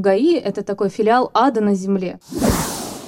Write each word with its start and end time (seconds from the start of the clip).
ГАИ— 0.00 0.34
это 0.36 0.62
такой 0.62 0.88
филиал 0.88 1.30
ада 1.34 1.60
на 1.60 1.74
земле. 1.74 2.18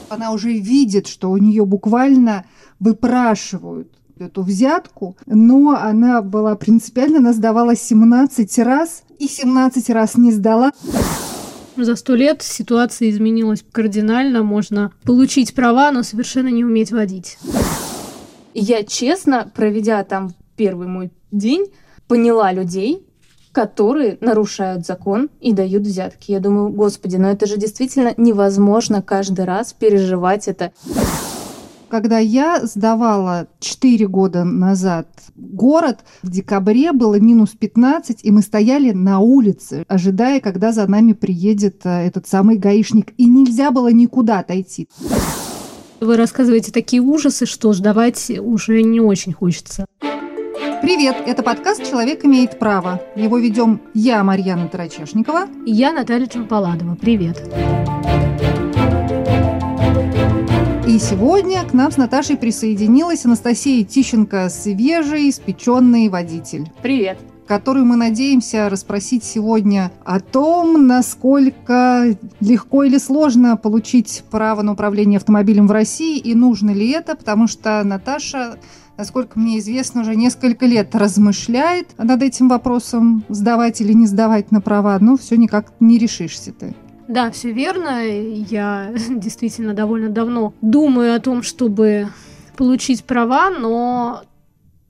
Она 0.08 0.32
уже 0.32 0.52
видит, 0.52 1.06
что 1.06 1.30
у 1.30 1.36
нее 1.38 1.64
буквально 1.64 2.44
выпрашивают 2.78 3.88
эту 4.18 4.42
взятку, 4.42 5.16
но 5.26 5.70
она 5.70 6.22
была 6.22 6.54
принципиально, 6.54 7.18
она 7.18 7.32
сдавала 7.32 7.74
17 7.74 8.58
раз 8.58 9.04
и 9.18 9.26
17 9.26 9.90
раз 9.90 10.16
не 10.16 10.32
сдала. 10.32 10.72
За 11.76 11.96
сто 11.96 12.14
лет 12.14 12.42
ситуация 12.42 13.08
изменилась 13.08 13.64
кардинально. 13.72 14.42
Можно 14.42 14.92
получить 15.04 15.54
права, 15.54 15.90
но 15.90 16.02
совершенно 16.02 16.48
не 16.48 16.64
уметь 16.64 16.92
водить. 16.92 17.38
Я 18.52 18.84
честно, 18.84 19.50
проведя 19.54 20.04
там 20.04 20.34
первый 20.56 20.86
мой 20.86 21.10
день, 21.30 21.66
поняла 22.06 22.52
людей, 22.52 23.06
которые 23.52 24.18
нарушают 24.20 24.86
закон 24.86 25.28
и 25.40 25.52
дают 25.52 25.82
взятки. 25.82 26.32
Я 26.32 26.40
думаю, 26.40 26.70
господи, 26.70 27.16
но 27.16 27.30
это 27.30 27.46
же 27.46 27.58
действительно 27.58 28.14
невозможно 28.16 29.02
каждый 29.02 29.44
раз 29.44 29.72
переживать 29.72 30.48
это. 30.48 30.72
Когда 31.88 32.18
я 32.18 32.64
сдавала 32.64 33.48
4 33.60 34.08
года 34.08 34.44
назад 34.44 35.08
город, 35.36 35.98
в 36.22 36.30
декабре 36.30 36.92
было 36.92 37.20
минус 37.20 37.50
15, 37.50 38.20
и 38.22 38.30
мы 38.30 38.40
стояли 38.40 38.92
на 38.92 39.18
улице, 39.18 39.84
ожидая, 39.88 40.40
когда 40.40 40.72
за 40.72 40.86
нами 40.86 41.12
приедет 41.12 41.82
э, 41.84 42.06
этот 42.06 42.26
самый 42.26 42.56
гаишник. 42.56 43.12
И 43.18 43.26
нельзя 43.26 43.70
было 43.70 43.92
никуда 43.92 44.38
отойти. 44.38 44.88
Вы 46.00 46.16
рассказываете 46.16 46.72
такие 46.72 47.02
ужасы, 47.02 47.44
что 47.44 47.74
ждавать 47.74 48.30
уже 48.40 48.82
не 48.82 49.00
очень 49.00 49.34
хочется. 49.34 49.84
Привет, 50.82 51.14
это 51.26 51.44
подкаст 51.44 51.88
«Человек 51.88 52.24
имеет 52.24 52.58
право». 52.58 53.00
Его 53.14 53.38
ведем 53.38 53.80
я, 53.94 54.24
Марьяна 54.24 54.66
Тарачешникова. 54.66 55.46
И 55.64 55.70
я, 55.70 55.92
Наталья 55.92 56.26
Чемпаладова. 56.26 56.96
Привет. 56.96 57.40
И 60.88 60.98
сегодня 60.98 61.62
к 61.62 61.72
нам 61.72 61.92
с 61.92 61.96
Наташей 61.96 62.36
присоединилась 62.36 63.24
Анастасия 63.24 63.84
Тищенко, 63.84 64.48
свежий, 64.48 65.30
испеченный 65.30 66.08
водитель. 66.08 66.68
Привет 66.82 67.18
которую 67.46 67.84
мы 67.84 67.96
надеемся 67.96 68.70
расспросить 68.70 69.24
сегодня 69.24 69.90
о 70.04 70.20
том, 70.20 70.86
насколько 70.86 72.16
легко 72.40 72.84
или 72.84 72.96
сложно 72.96 73.58
получить 73.58 74.24
право 74.30 74.62
на 74.62 74.72
управление 74.72 75.18
автомобилем 75.18 75.66
в 75.66 75.72
России 75.72 76.18
и 76.18 76.34
нужно 76.34 76.70
ли 76.70 76.90
это, 76.90 77.14
потому 77.14 77.48
что 77.48 77.82
Наташа 77.84 78.56
насколько 78.96 79.38
мне 79.38 79.58
известно, 79.58 80.02
уже 80.02 80.16
несколько 80.16 80.66
лет 80.66 80.94
размышляет 80.94 81.96
над 81.98 82.22
этим 82.22 82.48
вопросом, 82.48 83.24
сдавать 83.28 83.80
или 83.80 83.92
не 83.92 84.06
сдавать 84.06 84.50
на 84.50 84.60
права, 84.60 84.98
но 85.00 85.16
все 85.16 85.36
никак 85.36 85.72
не 85.80 85.98
решишься 85.98 86.52
ты. 86.52 86.74
Да, 87.08 87.30
все 87.30 87.52
верно. 87.52 88.04
Я 88.04 88.92
действительно 89.10 89.74
довольно 89.74 90.08
давно 90.08 90.54
думаю 90.60 91.14
о 91.14 91.20
том, 91.20 91.42
чтобы 91.42 92.08
получить 92.56 93.04
права, 93.04 93.50
но 93.50 94.22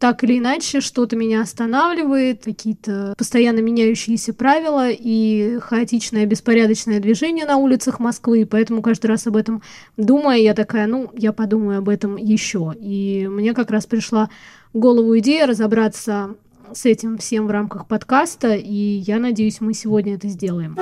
так 0.03 0.25
или 0.25 0.41
иначе 0.41 0.81
что-то 0.81 1.14
меня 1.14 1.42
останавливает, 1.42 2.42
какие-то 2.42 3.14
постоянно 3.17 3.61
меняющиеся 3.61 4.34
правила 4.34 4.89
и 4.91 5.61
хаотичное 5.61 6.27
беспорядочное 6.27 6.98
движение 6.98 7.47
на 7.47 7.56
улицах 7.56 8.00
Москвы, 8.00 8.44
поэтому 8.44 8.83
каждый 8.83 9.06
раз 9.06 9.28
об 9.28 9.36
этом 9.36 9.62
думая, 9.97 10.39
я 10.39 10.55
такая, 10.55 10.89
ну, 10.89 11.09
я 11.14 11.33
подумаю 11.33 11.78
об 11.78 11.89
этом 11.89 12.17
еще. 12.17 12.75
И 12.81 13.28
мне 13.31 13.55
как 13.55 13.70
раз 13.70 13.86
пришла 13.86 14.28
в 14.72 14.78
голову 14.81 15.17
идея 15.20 15.47
разобраться 15.47 16.34
с 16.75 16.84
этим 16.84 17.16
всем 17.16 17.47
в 17.47 17.53
рамках 17.53 17.87
подкаста, 17.87 18.55
и 18.56 18.75
я 18.75 19.20
надеюсь, 19.20 19.61
мы 19.61 19.72
сегодня 19.72 20.16
это 20.16 20.27
сделаем. 20.27 20.77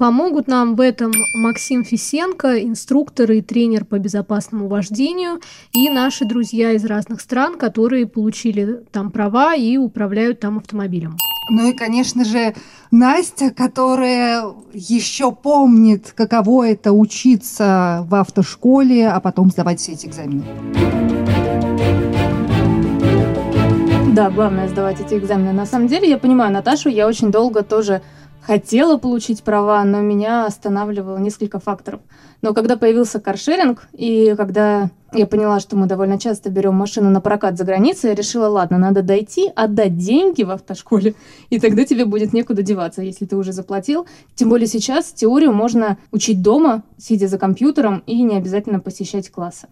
Помогут 0.00 0.48
нам 0.48 0.76
в 0.76 0.80
этом 0.80 1.12
Максим 1.34 1.84
Фисенко, 1.84 2.62
инструктор 2.62 3.30
и 3.32 3.42
тренер 3.42 3.84
по 3.84 3.98
безопасному 3.98 4.66
вождению, 4.66 5.42
и 5.72 5.90
наши 5.90 6.24
друзья 6.24 6.72
из 6.72 6.86
разных 6.86 7.20
стран, 7.20 7.58
которые 7.58 8.06
получили 8.06 8.80
там 8.92 9.10
права 9.10 9.54
и 9.54 9.76
управляют 9.76 10.40
там 10.40 10.56
автомобилем. 10.56 11.18
Ну 11.50 11.68
и, 11.68 11.74
конечно 11.74 12.24
же, 12.24 12.54
Настя, 12.90 13.50
которая 13.50 14.42
еще 14.72 15.32
помнит, 15.32 16.14
каково 16.16 16.70
это 16.70 16.92
учиться 16.92 18.06
в 18.08 18.14
автошколе, 18.14 19.06
а 19.06 19.20
потом 19.20 19.50
сдавать 19.50 19.80
все 19.80 19.92
эти 19.92 20.06
экзамены. 20.06 20.44
Да, 24.14 24.30
главное 24.30 24.66
сдавать 24.66 24.98
эти 25.00 25.14
экзамены. 25.14 25.52
На 25.52 25.66
самом 25.66 25.88
деле, 25.88 26.08
я 26.08 26.16
понимаю 26.16 26.52
Наташу, 26.52 26.88
я 26.88 27.06
очень 27.06 27.30
долго 27.30 27.62
тоже 27.62 28.00
хотела 28.50 28.96
получить 28.96 29.44
права, 29.44 29.84
но 29.84 30.00
меня 30.00 30.44
останавливало 30.44 31.18
несколько 31.18 31.60
факторов. 31.60 32.00
Но 32.42 32.52
когда 32.52 32.76
появился 32.76 33.20
каршеринг, 33.20 33.86
и 33.92 34.34
когда 34.36 34.90
я 35.12 35.28
поняла, 35.28 35.60
что 35.60 35.76
мы 35.76 35.86
довольно 35.86 36.18
часто 36.18 36.50
берем 36.50 36.74
машину 36.74 37.10
на 37.10 37.20
прокат 37.20 37.56
за 37.56 37.62
границей, 37.62 38.10
я 38.10 38.16
решила, 38.16 38.48
ладно, 38.48 38.76
надо 38.76 39.02
дойти, 39.02 39.52
отдать 39.54 39.96
деньги 39.96 40.42
в 40.42 40.50
автошколе, 40.50 41.14
и 41.50 41.60
тогда 41.60 41.84
тебе 41.84 42.06
будет 42.06 42.32
некуда 42.32 42.62
деваться, 42.62 43.02
если 43.02 43.24
ты 43.24 43.36
уже 43.36 43.52
заплатил. 43.52 44.08
Тем 44.34 44.48
более 44.48 44.66
сейчас 44.66 45.12
теорию 45.12 45.52
можно 45.52 45.96
учить 46.10 46.42
дома, 46.42 46.82
сидя 46.98 47.28
за 47.28 47.38
компьютером, 47.38 48.02
и 48.08 48.20
не 48.20 48.36
обязательно 48.36 48.80
посещать 48.80 49.30
классы. 49.30 49.68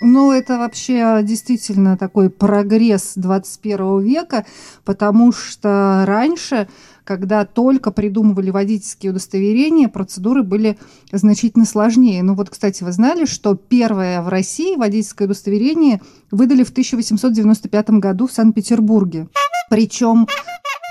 Ну, 0.00 0.32
это 0.32 0.58
вообще 0.58 1.20
действительно 1.22 1.96
такой 1.96 2.28
прогресс 2.28 3.12
21 3.16 4.00
века, 4.00 4.44
потому 4.84 5.32
что 5.32 6.04
раньше 6.06 6.68
когда 7.04 7.44
только 7.44 7.90
придумывали 7.90 8.50
водительские 8.50 9.10
удостоверения, 9.10 9.88
процедуры 9.88 10.42
были 10.42 10.78
значительно 11.12 11.66
сложнее. 11.66 12.22
Ну 12.22 12.34
вот, 12.34 12.50
кстати, 12.50 12.82
вы 12.82 12.92
знали, 12.92 13.26
что 13.26 13.54
первое 13.54 14.22
в 14.22 14.28
России 14.28 14.76
водительское 14.76 15.26
удостоверение 15.26 16.00
выдали 16.30 16.64
в 16.64 16.70
1895 16.70 17.90
году 17.90 18.26
в 18.26 18.32
Санкт-Петербурге. 18.32 19.28
Причем 19.68 20.26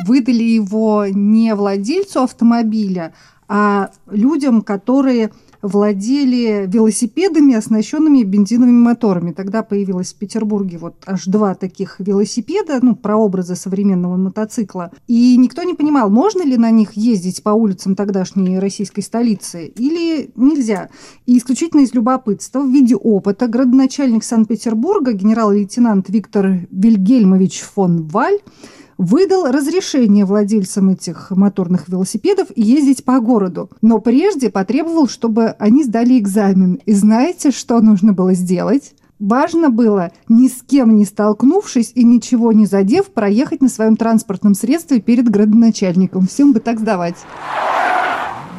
выдали 0.06 0.44
его 0.44 1.06
не 1.09 1.56
владельцу 1.56 2.22
автомобиля, 2.22 3.14
а 3.47 3.90
людям, 4.09 4.62
которые 4.62 5.31
владели 5.63 6.66
велосипедами, 6.68 7.56
оснащенными 7.56 8.22
бензиновыми 8.24 8.84
моторами. 8.84 9.31
Тогда 9.31 9.63
появилось 9.63 10.13
в 10.13 10.18
Петербурге 10.18 10.78
вот 10.78 10.96
аж 11.06 11.25
два 11.25 11.56
таких 11.56 11.96
велосипеда, 12.00 12.79
ну, 12.81 12.96
прообразы 12.96 13.56
современного 13.56 14.18
мотоцикла. 14.18 14.91
И 15.07 15.38
никто 15.38 15.63
не 15.63 15.73
понимал, 15.73 16.09
можно 16.09 16.44
ли 16.44 16.57
на 16.57 16.69
них 16.69 16.94
ездить 16.94 17.41
по 17.41 17.52
улицам 17.52 17.96
тогдашней 17.96 18.59
российской 18.59 19.02
столицы 19.02 19.68
или 19.68 20.31
нельзя. 20.35 20.90
И 21.25 21.38
исключительно 21.38 21.81
из 21.81 21.94
любопытства 21.94 22.59
в 22.59 22.69
виде 22.69 22.96
опыта 22.96 23.47
градоначальник 23.47 24.25
Санкт-Петербурга 24.25 25.13
генерал-лейтенант 25.13 26.09
Виктор 26.09 26.68
Вильгельмович 26.72 27.62
фон 27.62 28.06
Валь 28.07 28.40
выдал 28.98 29.52
разрешение 29.52 30.26
владельцам 30.26 30.90
этих 30.90 31.31
моторных 31.31 31.88
велосипедов 31.88 32.48
ездить 32.56 33.04
по 33.04 33.20
городу, 33.20 33.70
но 33.81 34.00
прежде 34.00 34.50
потребовал, 34.50 35.08
чтобы 35.08 35.56
они 35.59 35.84
сдали 35.84 36.18
экзамен. 36.20 36.80
И 36.86 36.94
знаете, 36.94 37.52
что 37.52 37.80
нужно 37.82 38.14
было 38.14 38.34
сделать? 38.34 38.94
Важно 39.20 39.70
было, 39.70 40.12
ни 40.28 40.48
с 40.48 40.64
кем 40.64 40.96
не 40.96 41.06
столкнувшись 41.06 41.92
и 41.96 42.03
ничего 42.03 42.52
не 42.52 42.66
задев, 42.66 43.12
проехать 43.12 43.62
на 43.62 43.70
своем 43.70 43.96
транспортном 43.96 44.53
средстве 44.53 45.00
перед 45.00 45.30
градоначальником. 45.30 46.28
Всем 46.28 46.52
бы 46.52 46.59
так 46.59 46.80
сдавать. 46.80 47.16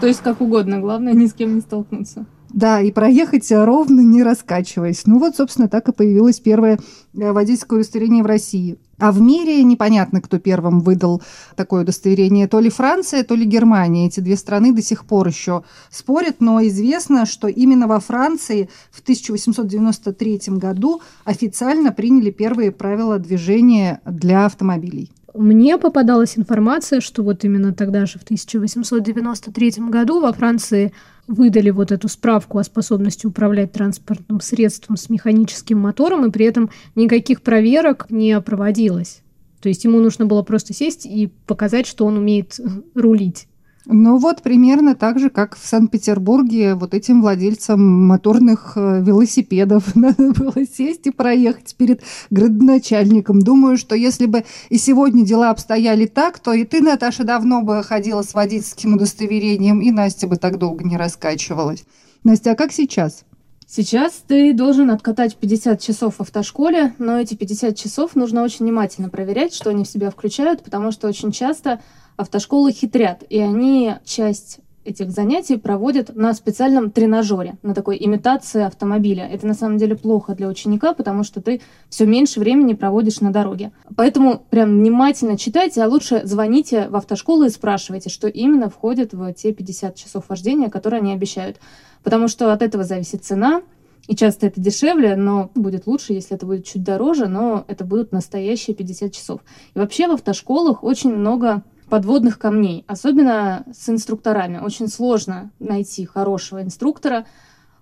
То 0.00 0.06
есть 0.06 0.20
как 0.22 0.40
угодно, 0.40 0.80
главное 0.80 1.12
ни 1.12 1.26
с 1.26 1.34
кем 1.34 1.54
не 1.54 1.60
столкнуться. 1.60 2.26
Да, 2.54 2.80
и 2.80 2.92
проехать 2.92 3.50
ровно, 3.50 4.00
не 4.00 4.22
раскачиваясь. 4.22 5.06
Ну 5.06 5.18
вот, 5.18 5.36
собственно, 5.36 5.68
так 5.68 5.88
и 5.88 5.92
появилось 5.92 6.38
первое 6.38 6.78
э, 7.12 7.32
водительское 7.32 7.80
удостоверение 7.80 8.22
в 8.22 8.26
России. 8.26 8.78
А 8.98 9.12
в 9.12 9.20
мире 9.20 9.62
непонятно, 9.62 10.20
кто 10.20 10.38
первым 10.38 10.80
выдал 10.80 11.22
такое 11.56 11.82
удостоверение. 11.82 12.48
То 12.48 12.60
ли 12.60 12.70
Франция, 12.70 13.24
то 13.24 13.34
ли 13.34 13.44
Германия. 13.44 14.06
Эти 14.06 14.20
две 14.20 14.36
страны 14.36 14.72
до 14.72 14.82
сих 14.82 15.04
пор 15.04 15.28
еще 15.28 15.64
спорят, 15.90 16.36
но 16.40 16.64
известно, 16.66 17.26
что 17.26 17.48
именно 17.48 17.86
во 17.86 18.00
Франции 18.00 18.68
в 18.90 19.00
1893 19.00 20.40
году 20.48 21.02
официально 21.24 21.92
приняли 21.92 22.30
первые 22.30 22.70
правила 22.70 23.18
движения 23.18 24.00
для 24.04 24.46
автомобилей. 24.46 25.10
Мне 25.34 25.78
попадалась 25.78 26.38
информация, 26.38 27.00
что 27.00 27.24
вот 27.24 27.44
именно 27.44 27.74
тогда 27.74 28.06
же, 28.06 28.20
в 28.20 28.22
1893 28.22 29.72
году, 29.88 30.20
во 30.20 30.32
Франции 30.32 30.92
выдали 31.26 31.70
вот 31.70 31.90
эту 31.90 32.06
справку 32.08 32.58
о 32.58 32.64
способности 32.64 33.26
управлять 33.26 33.72
транспортным 33.72 34.40
средством 34.40 34.96
с 34.96 35.08
механическим 35.08 35.78
мотором, 35.78 36.24
и 36.24 36.30
при 36.30 36.46
этом 36.46 36.70
никаких 36.94 37.42
проверок 37.42 38.06
не 38.10 38.40
проводилось. 38.40 39.22
То 39.60 39.68
есть 39.68 39.82
ему 39.82 39.98
нужно 39.98 40.26
было 40.26 40.42
просто 40.42 40.72
сесть 40.72 41.04
и 41.04 41.32
показать, 41.46 41.86
что 41.86 42.06
он 42.06 42.16
умеет 42.16 42.60
рулить. 42.94 43.48
Ну 43.86 44.16
вот 44.16 44.40
примерно 44.40 44.94
так 44.94 45.18
же, 45.18 45.28
как 45.28 45.58
в 45.58 45.66
Санкт-Петербурге 45.66 46.74
вот 46.74 46.94
этим 46.94 47.20
владельцам 47.20 48.06
моторных 48.06 48.72
э, 48.76 49.02
велосипедов 49.02 49.94
надо 49.94 50.32
было 50.32 50.64
сесть 50.66 51.06
и 51.06 51.10
проехать 51.10 51.76
перед 51.76 52.02
градоначальником. 52.30 53.42
Думаю, 53.42 53.76
что 53.76 53.94
если 53.94 54.24
бы 54.24 54.44
и 54.70 54.78
сегодня 54.78 55.24
дела 55.24 55.50
обстояли 55.50 56.06
так, 56.06 56.38
то 56.38 56.54
и 56.54 56.64
ты, 56.64 56.80
Наташа, 56.80 57.24
давно 57.24 57.60
бы 57.60 57.82
ходила 57.82 58.22
с 58.22 58.32
водительским 58.32 58.94
удостоверением, 58.94 59.82
и 59.82 59.90
Настя 59.90 60.28
бы 60.28 60.36
так 60.36 60.58
долго 60.58 60.82
не 60.82 60.96
раскачивалась. 60.96 61.84
Настя, 62.22 62.52
а 62.52 62.54
как 62.54 62.72
сейчас? 62.72 63.24
Сейчас 63.66 64.22
ты 64.26 64.54
должен 64.54 64.90
откатать 64.90 65.36
50 65.36 65.80
часов 65.80 66.16
в 66.16 66.20
автошколе, 66.20 66.94
но 66.98 67.18
эти 67.18 67.34
50 67.34 67.76
часов 67.76 68.14
нужно 68.14 68.42
очень 68.42 68.64
внимательно 68.64 69.08
проверять, 69.08 69.54
что 69.54 69.70
они 69.70 69.84
в 69.84 69.88
себя 69.88 70.10
включают, 70.10 70.62
потому 70.62 70.92
что 70.92 71.08
очень 71.08 71.32
часто 71.32 71.80
автошколы 72.16 72.72
хитрят, 72.72 73.24
и 73.28 73.38
они 73.40 73.94
часть 74.04 74.60
этих 74.84 75.10
занятий 75.10 75.56
проводят 75.56 76.14
на 76.14 76.34
специальном 76.34 76.90
тренажере, 76.90 77.56
на 77.62 77.74
такой 77.74 77.96
имитации 77.98 78.62
автомобиля. 78.62 79.26
Это 79.26 79.46
на 79.46 79.54
самом 79.54 79.78
деле 79.78 79.96
плохо 79.96 80.34
для 80.34 80.48
ученика, 80.48 80.92
потому 80.92 81.24
что 81.24 81.40
ты 81.40 81.62
все 81.88 82.06
меньше 82.06 82.38
времени 82.40 82.74
проводишь 82.74 83.20
на 83.20 83.32
дороге. 83.32 83.72
Поэтому 83.96 84.44
прям 84.50 84.78
внимательно 84.78 85.38
читайте, 85.38 85.82
а 85.82 85.88
лучше 85.88 86.22
звоните 86.24 86.88
в 86.88 86.96
автошколу 86.96 87.44
и 87.44 87.50
спрашивайте, 87.50 88.10
что 88.10 88.28
именно 88.28 88.68
входит 88.68 89.14
в 89.14 89.32
те 89.32 89.52
50 89.52 89.96
часов 89.96 90.28
вождения, 90.28 90.68
которые 90.68 91.00
они 91.00 91.12
обещают. 91.12 91.56
Потому 92.02 92.28
что 92.28 92.52
от 92.52 92.60
этого 92.62 92.84
зависит 92.84 93.24
цена, 93.24 93.62
и 94.06 94.14
часто 94.14 94.46
это 94.46 94.60
дешевле, 94.60 95.16
но 95.16 95.50
будет 95.54 95.86
лучше, 95.86 96.12
если 96.12 96.36
это 96.36 96.44
будет 96.44 96.66
чуть 96.66 96.82
дороже, 96.82 97.26
но 97.26 97.64
это 97.68 97.84
будут 97.84 98.12
настоящие 98.12 98.76
50 98.76 99.12
часов. 99.12 99.40
И 99.74 99.78
вообще 99.78 100.08
в 100.08 100.12
автошколах 100.12 100.84
очень 100.84 101.14
много 101.14 101.62
подводных 101.88 102.38
камней, 102.38 102.84
особенно 102.86 103.64
с 103.72 103.88
инструкторами. 103.88 104.58
Очень 104.58 104.88
сложно 104.88 105.50
найти 105.58 106.04
хорошего 106.04 106.62
инструктора, 106.62 107.26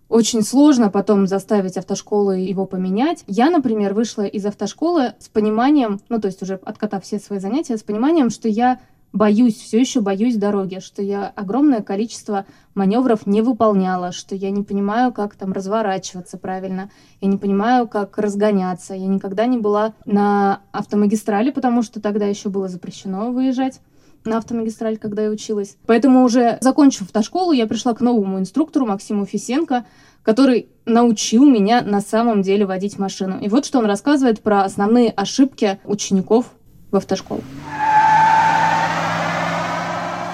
очень 0.08 0.42
сложно 0.42 0.90
потом 0.90 1.26
заставить 1.26 1.78
автошколы 1.78 2.38
его 2.38 2.66
поменять. 2.66 3.24
Я, 3.26 3.48
например, 3.48 3.94
вышла 3.94 4.22
из 4.22 4.44
автошколы 4.44 5.14
с 5.18 5.28
пониманием, 5.28 6.00
ну 6.10 6.20
то 6.20 6.26
есть 6.26 6.42
уже 6.42 6.60
откатав 6.64 7.04
все 7.04 7.18
свои 7.18 7.38
занятия, 7.38 7.78
с 7.78 7.82
пониманием, 7.82 8.28
что 8.28 8.46
я 8.48 8.78
боюсь, 9.12 9.56
все 9.56 9.80
еще 9.80 10.00
боюсь 10.00 10.36
дороги, 10.36 10.80
что 10.80 11.02
я 11.02 11.28
огромное 11.34 11.80
количество 11.80 12.46
маневров 12.74 13.26
не 13.26 13.42
выполняла, 13.42 14.12
что 14.12 14.34
я 14.34 14.50
не 14.50 14.62
понимаю, 14.62 15.12
как 15.12 15.34
там 15.34 15.52
разворачиваться 15.52 16.38
правильно, 16.38 16.90
я 17.20 17.28
не 17.28 17.36
понимаю, 17.36 17.88
как 17.88 18.18
разгоняться. 18.18 18.94
Я 18.94 19.06
никогда 19.06 19.46
не 19.46 19.58
была 19.58 19.94
на 20.04 20.60
автомагистрали, 20.72 21.50
потому 21.50 21.82
что 21.82 22.00
тогда 22.00 22.26
еще 22.26 22.48
было 22.48 22.68
запрещено 22.68 23.32
выезжать 23.32 23.80
на 24.24 24.38
автомагистраль, 24.38 24.98
когда 24.98 25.24
я 25.24 25.30
училась. 25.30 25.76
Поэтому 25.86 26.24
уже 26.24 26.58
закончив 26.60 27.02
автошколу, 27.02 27.52
я 27.52 27.66
пришла 27.66 27.94
к 27.94 28.00
новому 28.00 28.38
инструктору 28.38 28.86
Максиму 28.86 29.26
Фисенко, 29.26 29.84
который 30.22 30.68
научил 30.84 31.44
меня 31.44 31.82
на 31.82 32.00
самом 32.00 32.42
деле 32.42 32.66
водить 32.66 32.98
машину. 32.98 33.38
И 33.40 33.48
вот 33.48 33.64
что 33.66 33.78
он 33.78 33.86
рассказывает 33.86 34.40
про 34.40 34.64
основные 34.64 35.10
ошибки 35.10 35.80
учеников 35.84 36.46
в 36.90 36.96
автошколу. 36.96 37.42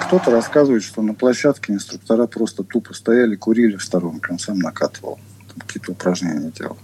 Кто-то 0.05 0.31
рассказывает, 0.31 0.83
что 0.83 1.01
на 1.03 1.13
площадке 1.13 1.71
инструктора 1.73 2.25
просто 2.25 2.63
тупо 2.63 2.93
стояли, 2.93 3.35
курили 3.35 3.75
в 3.75 3.83
сторонке, 3.83 4.31
он 4.31 4.39
сам 4.39 4.57
накатывал, 4.57 5.19
какие-то 5.57 5.91
упражнения 5.91 6.51
делал. 6.51 6.77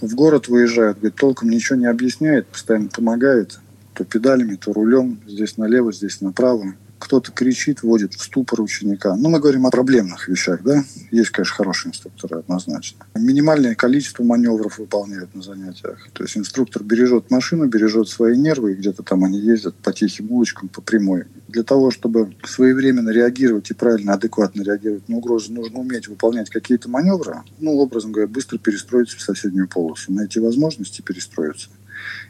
В 0.00 0.14
город 0.14 0.48
выезжают, 0.48 0.98
говорит, 0.98 1.16
толком 1.16 1.50
ничего 1.50 1.78
не 1.78 1.86
объясняет, 1.86 2.46
постоянно 2.48 2.88
помогает, 2.88 3.58
то 3.94 4.04
педалями, 4.04 4.56
то 4.56 4.72
рулем, 4.72 5.20
здесь 5.26 5.56
налево, 5.56 5.92
здесь 5.92 6.20
направо 6.20 6.74
кто-то 7.02 7.32
кричит, 7.32 7.82
вводит 7.82 8.14
в 8.14 8.22
ступор 8.22 8.60
ученика. 8.60 9.16
Ну, 9.16 9.28
мы 9.28 9.40
говорим 9.40 9.66
о 9.66 9.70
проблемных 9.70 10.28
вещах, 10.28 10.62
да? 10.62 10.84
Есть, 11.10 11.30
конечно, 11.30 11.56
хорошие 11.56 11.90
инструкторы, 11.90 12.38
однозначно. 12.38 13.04
Минимальное 13.16 13.74
количество 13.74 14.22
маневров 14.22 14.78
выполняют 14.78 15.34
на 15.34 15.42
занятиях. 15.42 16.08
То 16.12 16.22
есть 16.22 16.36
инструктор 16.36 16.84
бережет 16.84 17.28
машину, 17.30 17.66
бережет 17.66 18.08
свои 18.08 18.36
нервы, 18.36 18.72
и 18.72 18.74
где-то 18.76 19.02
там 19.02 19.24
они 19.24 19.38
ездят 19.38 19.74
по 19.74 19.92
тихим 19.92 20.30
улочкам, 20.30 20.68
по 20.68 20.80
прямой. 20.80 21.24
Для 21.48 21.64
того, 21.64 21.90
чтобы 21.90 22.34
своевременно 22.44 23.10
реагировать 23.10 23.68
и 23.70 23.74
правильно, 23.74 24.14
адекватно 24.14 24.62
реагировать 24.62 25.08
на 25.08 25.16
угрозы, 25.16 25.52
нужно 25.52 25.80
уметь 25.80 26.06
выполнять 26.06 26.50
какие-то 26.50 26.88
маневры, 26.88 27.42
ну, 27.58 27.78
образом 27.78 28.12
говоря, 28.12 28.28
быстро 28.28 28.58
перестроиться 28.58 29.16
в 29.18 29.22
соседнюю 29.22 29.68
полосу, 29.68 30.12
найти 30.12 30.38
возможности 30.38 31.02
перестроиться. 31.02 31.68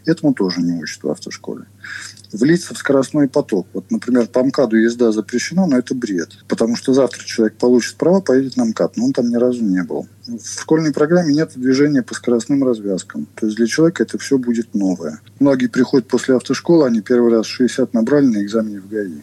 Этому 0.05 0.35
тоже 0.35 0.61
не 0.61 0.73
учат 0.73 1.03
в 1.03 1.11
автошколе. 1.11 1.65
Влиться 2.33 2.75
в 2.75 2.79
скоростной 2.79 3.29
поток. 3.29 3.67
Вот, 3.73 3.91
например, 3.91 4.27
по 4.27 4.43
МКАДу 4.43 4.77
езда 4.77 5.13
запрещена, 5.13 5.67
но 5.67 5.79
это 5.79 5.95
бред. 5.95 6.31
Потому 6.49 6.77
что 6.77 6.95
завтра 6.95 7.23
человек 7.25 7.57
получит 7.57 7.97
право, 7.97 8.21
поедет 8.21 8.57
на 8.57 8.65
МКАД, 8.65 8.97
но 8.97 9.07
он 9.07 9.13
там 9.13 9.29
ни 9.29 9.37
разу 9.37 9.63
не 9.63 9.83
был. 9.83 10.09
В 10.27 10.61
школьной 10.61 10.93
программе 10.93 11.35
нет 11.35 11.53
движения 11.57 12.03
по 12.03 12.15
скоростным 12.15 12.65
развязкам. 12.65 13.27
То 13.35 13.47
есть 13.47 13.59
для 13.59 13.67
человека 13.67 14.03
это 14.03 14.19
все 14.19 14.39
будет 14.39 14.75
новое. 14.75 15.21
Многие 15.41 15.67
приходят 15.67 16.09
после 16.09 16.37
автошколы, 16.37 16.87
они 16.87 17.01
первый 17.01 17.33
раз 17.33 17.47
60 17.47 17.93
набрали 17.93 18.27
на 18.27 18.43
экзамене 18.43 18.81
в 18.81 18.89
ГАИ. 18.89 19.21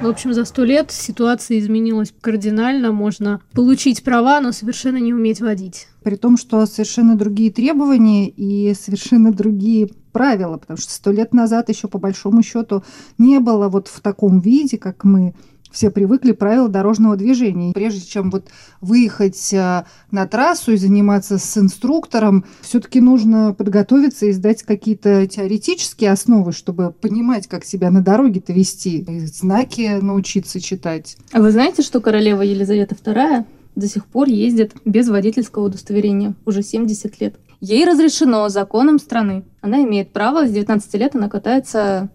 В 0.00 0.06
общем, 0.06 0.32
за 0.32 0.46
сто 0.46 0.64
лет 0.64 0.90
ситуация 0.90 1.58
изменилась 1.58 2.14
кардинально. 2.22 2.90
Можно 2.90 3.42
получить 3.52 4.02
права, 4.02 4.40
но 4.40 4.50
совершенно 4.50 4.96
не 4.96 5.12
уметь 5.12 5.42
водить. 5.42 5.88
При 6.02 6.16
том, 6.16 6.38
что 6.38 6.64
совершенно 6.64 7.18
другие 7.18 7.52
требования 7.52 8.30
и 8.30 8.72
совершенно 8.72 9.30
другие 9.30 9.90
правила, 10.12 10.56
потому 10.56 10.78
что 10.78 10.90
сто 10.90 11.12
лет 11.12 11.34
назад 11.34 11.68
еще 11.68 11.86
по 11.86 11.98
большому 11.98 12.42
счету 12.42 12.82
не 13.18 13.40
было 13.40 13.68
вот 13.68 13.88
в 13.88 14.00
таком 14.00 14.40
виде, 14.40 14.78
как 14.78 15.04
мы 15.04 15.34
все 15.70 15.90
привыкли 15.90 16.32
правила 16.32 16.68
дорожного 16.68 17.16
движения. 17.16 17.72
Прежде 17.72 18.06
чем 18.06 18.30
вот 18.30 18.48
выехать 18.80 19.52
э, 19.52 19.84
на 20.10 20.26
трассу 20.26 20.72
и 20.72 20.76
заниматься 20.76 21.38
с 21.38 21.58
инструктором, 21.58 22.44
все-таки 22.60 23.00
нужно 23.00 23.54
подготовиться 23.54 24.26
и 24.26 24.32
сдать 24.32 24.62
какие-то 24.62 25.26
теоретические 25.26 26.10
основы, 26.10 26.52
чтобы 26.52 26.92
понимать, 26.92 27.46
как 27.46 27.64
себя 27.64 27.90
на 27.90 28.02
дороге-то 28.02 28.52
вести, 28.52 28.98
и 28.98 29.20
знаки 29.26 29.98
научиться 30.00 30.60
читать. 30.60 31.16
А 31.32 31.40
вы 31.40 31.50
знаете, 31.50 31.82
что 31.82 32.00
королева 32.00 32.42
Елизавета 32.42 32.94
II 32.94 33.44
до 33.76 33.86
сих 33.86 34.06
пор 34.06 34.28
ездит 34.28 34.72
без 34.84 35.08
водительского 35.08 35.66
удостоверения 35.66 36.34
уже 36.44 36.62
70 36.62 37.20
лет. 37.20 37.36
Ей 37.60 37.84
разрешено 37.84 38.48
законом 38.48 38.98
страны. 38.98 39.44
Она 39.60 39.82
имеет 39.82 40.12
право, 40.12 40.46
с 40.46 40.50
19 40.50 40.94
лет 40.94 41.14
она 41.14 41.28
катается 41.28 42.08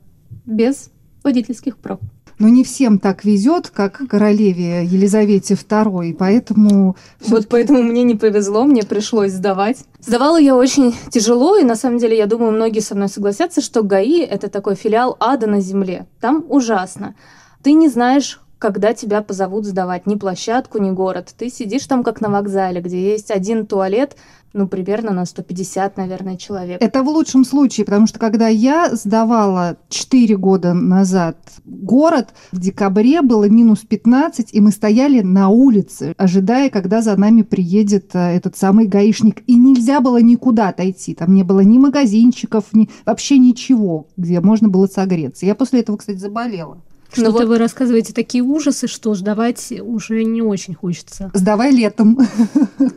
без 0.46 0.90
водительских 1.24 1.78
прав. 1.78 2.00
Но 2.37 2.49
не 2.49 2.63
всем 2.63 2.99
так 2.99 3.23
везет, 3.23 3.69
как 3.69 4.01
королеве 4.09 4.83
Елизавете 4.83 5.53
II, 5.53 6.13
поэтому... 6.13 6.97
Вот 7.21 7.47
поэтому 7.47 7.81
мне 7.81 8.03
не 8.03 8.15
повезло, 8.15 8.65
мне 8.65 8.83
пришлось 8.83 9.31
сдавать. 9.31 9.85
Сдавала 10.01 10.37
я 10.37 10.55
очень 10.55 10.93
тяжело, 11.09 11.57
и 11.57 11.63
на 11.63 11.75
самом 11.75 11.97
деле, 11.97 12.17
я 12.17 12.25
думаю, 12.25 12.51
многие 12.51 12.81
со 12.81 12.95
мной 12.95 13.07
согласятся, 13.07 13.61
что 13.61 13.83
ГАИ– 13.83 14.19
это 14.29 14.49
такой 14.49 14.75
филиал 14.75 15.15
ада 15.19 15.47
на 15.47 15.61
земле. 15.61 16.07
Там 16.19 16.45
ужасно. 16.49 17.15
Ты 17.63 17.73
не 17.73 17.87
знаешь, 17.87 18.42
когда 18.59 18.94
тебя 18.94 19.21
позовут 19.21 19.65
сдавать 19.65 20.06
ни 20.06 20.15
площадку, 20.15 20.77
ни 20.80 20.92
город. 20.92 21.33
Ты 21.37 21.49
сидишь 21.49 21.85
там 21.87 22.04
как 22.04 22.21
на 22.21 22.30
вокзале, 22.30 22.81
где 22.81 23.11
есть 23.11 23.31
один 23.31 23.65
туалет, 23.65 24.15
ну, 24.56 24.68
примерно 24.68 25.12
на 25.12 25.26
150, 25.26 25.97
наверное, 25.97 26.38
человек. 26.38 26.81
Это 26.81 27.04
в 27.04 27.09
лучшем 27.09 27.44
случае, 27.44 27.85
потому 27.85 28.07
что 28.07 28.19
когда 28.19 28.47
я 28.47 28.95
сдавала 28.95 29.78
4 29.90 30.38
года 30.38 30.74
назад 30.74 31.38
город, 31.66 32.30
в 32.54 32.59
декабре 32.59 33.21
было 33.21 33.50
минус 33.50 33.80
15, 33.81 34.54
и 34.54 34.62
мы 34.62 34.71
стояли 34.71 35.21
на 35.21 35.50
улице, 35.50 36.14
ожидая, 36.18 36.69
когда 36.69 37.02
за 37.02 37.18
нами 37.18 37.42
приедет 37.42 38.12
э, 38.14 38.38
этот 38.38 38.56
самый 38.56 38.88
гаишник. 38.88 39.44
И 39.45 39.56
нельзя 39.56 40.00
было 40.00 40.21
никуда 40.21 40.69
отойти. 40.69 41.14
Там 41.14 41.33
не 41.33 41.44
было 41.44 41.59
ни 41.59 41.78
магазинчиков, 41.78 42.66
ни 42.71 42.90
вообще 43.06 43.38
ничего, 43.38 44.07
где 44.16 44.40
можно 44.40 44.69
было 44.69 44.88
согреться. 44.88 45.45
Я 45.45 45.56
после 45.56 45.81
этого, 45.81 45.97
кстати, 45.97 46.18
заболела. 46.18 46.81
Что-то 47.22 47.31
вот... 47.31 47.44
вы 47.45 47.57
рассказываете 47.57 48.14
такие 48.14 48.44
ужасы, 48.44 48.88
что 48.88 49.14
сдавать 49.16 49.74
уже 49.81 50.24
не 50.24 50.42
очень 50.42 50.76
хочется. 50.76 51.31
Сдавай 51.34 51.72
летом. 51.72 52.18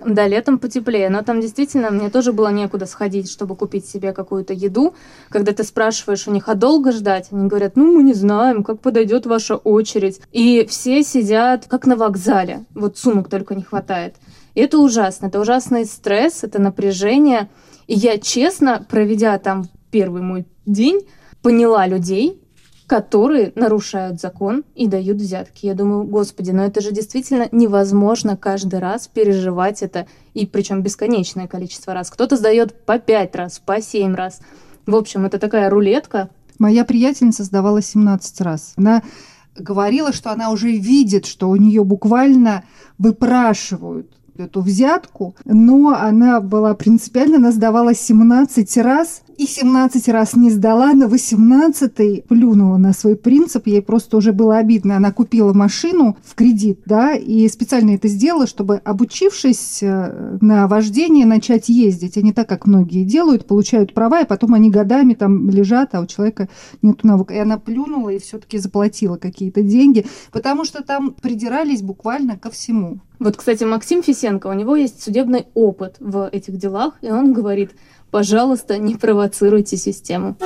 Да, 0.07 0.27
летом 0.27 0.59
потеплее. 0.59 1.11
Но 1.11 1.23
там 1.23 1.41
действительно 1.41 1.91
мне 1.91 2.09
тоже 2.09 2.33
было 2.33 2.49
некуда 2.49 2.87
сходить, 2.87 3.31
чтобы 3.31 3.57
купить 3.57 3.87
себе 3.87 4.13
какую-то 4.13 4.55
еду. 4.55 4.95
Когда 5.29 5.53
ты 5.53 5.65
спрашиваешь 5.65 6.27
у 6.27 6.31
них, 6.31 6.49
а 6.49 6.55
долго 6.55 6.93
ждать? 6.93 7.29
Они 7.31 7.47
говорят, 7.47 7.77
ну, 7.77 7.93
мы 7.93 8.03
не 8.03 8.15
знаем, 8.15 8.65
как 8.65 8.81
подойдет 8.81 9.27
ваша 9.27 9.57
очередь. 9.57 10.21
И 10.33 10.67
все 10.69 11.03
сидят 11.03 11.67
как 11.69 11.87
на 11.87 11.97
вокзале. 11.97 12.65
Вот 12.75 12.97
сумок 12.97 13.29
только 13.29 13.55
не 13.55 13.63
хватает. 13.63 14.17
И 14.55 14.61
это 14.61 14.79
ужасно. 14.79 15.27
Это 15.27 15.41
ужасный 15.41 15.85
стресс, 15.85 16.43
это 16.43 16.59
напряжение. 16.59 17.51
И 17.87 17.95
я, 17.95 18.19
честно, 18.19 18.85
проведя 18.89 19.39
там 19.39 19.69
первый 19.91 20.23
мой 20.23 20.47
день, 20.67 21.07
поняла 21.43 21.87
людей, 21.87 22.41
которые 22.89 23.53
нарушают 23.55 24.21
закон 24.21 24.65
и 24.75 24.89
дают 24.89 25.19
взятки. 25.19 25.67
Я 25.67 25.75
думаю, 25.75 26.05
господи, 26.05 26.51
но 26.51 26.65
это 26.65 26.81
же 26.81 26.91
действительно 26.91 27.49
невозможно 27.53 28.37
каждый 28.37 28.81
раз 28.81 29.07
переживать 29.07 29.83
это, 29.83 30.07
и 30.35 30.47
причем 30.47 30.83
бесконечное 30.83 31.47
количество 31.47 31.95
раз. 31.95 32.11
Кто-то 32.11 32.37
сдает 32.37 32.75
по 32.85 32.99
пять 32.99 33.37
раз, 33.37 33.61
по 33.61 33.81
семь 33.81 34.17
раз. 34.17 34.41
В 34.87 34.97
общем, 34.97 35.27
это 35.27 35.39
такая 35.39 35.71
рулетка, 35.71 36.31
Моя 36.59 36.85
приятельница 36.85 37.45
сдавала 37.45 37.81
17 37.81 38.41
раз. 38.41 38.73
Она 38.77 39.03
говорила, 39.57 40.13
что 40.13 40.33
она 40.33 40.51
уже 40.51 40.73
видит, 40.73 41.25
что 41.25 41.51
у 41.51 41.57
нее 41.57 41.85
буквально 41.85 42.65
выпрашивают 42.99 44.11
эту 44.37 44.61
взятку, 44.61 45.37
но 45.45 45.91
она 45.91 46.41
была 46.41 46.75
принципиально, 46.75 47.37
она 47.37 47.53
сдавала 47.53 47.95
17 47.95 48.77
раз, 48.79 49.23
и 49.39 49.47
17 49.47 50.09
раз 50.09 50.35
не 50.35 50.51
сдала, 50.51 50.93
на 50.95 51.07
18 51.07 52.25
плюнула 52.27 52.77
на 52.77 52.93
свой 52.93 53.15
принцип, 53.15 53.69
ей 53.69 53.81
просто 53.81 54.17
уже 54.17 54.33
было 54.33 54.59
обидно. 54.59 54.97
Она 54.97 55.13
купила 55.13 55.53
машину 55.53 56.17
в 56.25 56.35
кредит, 56.35 56.81
да, 56.87 57.15
и 57.15 57.49
специально 57.49 57.93
это 57.93 58.09
сделала, 58.09 58.49
чтобы, 58.49 58.79
обучившись 58.79 59.79
э, 59.81 60.39
на 60.41 60.67
вождение, 60.67 61.25
начать 61.25 61.69
ездить, 61.69 62.17
а 62.17 62.23
не 62.23 62.33
так, 62.33 62.49
как 62.49 62.67
многие 62.67 63.05
делают, 63.05 63.47
получают 63.47 63.95
права, 63.95 64.23
и 64.23 64.27
потом 64.27 64.55
они 64.55 64.71
годами 64.71 65.15
там 65.15 65.49
лежат, 65.49 65.95
а 65.95 66.01
у 66.01 66.07
человека 66.07 66.49
нет 66.83 67.05
навыка. 67.05 67.33
И 67.33 67.39
она 67.39 67.59
плюнула 67.59 68.11
и 68.11 68.19
все-таки 68.19 68.59
заплатила 68.59 69.19
какие-то 69.19 69.63
деньги, 69.63 70.05
потому 70.33 70.65
что 70.65 70.83
там 70.83 71.13
придирались 71.13 71.83
буквально 71.83 72.37
ко 72.37 72.51
всему. 72.51 72.99
Вот, 73.21 73.37
кстати, 73.37 73.65
Максим 73.65 74.03
Фисенко, 74.03 74.47
у 74.47 74.53
него 74.53 74.77
есть 74.77 75.03
судебный 75.03 75.47
опыт 75.55 75.97
в 75.99 76.29
этих 76.31 76.57
делах, 76.57 76.95
и 77.03 77.11
он 77.11 77.33
говорит, 77.33 77.73
пожалуйста, 78.11 78.79
не 78.79 78.97
провоцируйте 78.97 79.77
систему. 79.77 80.37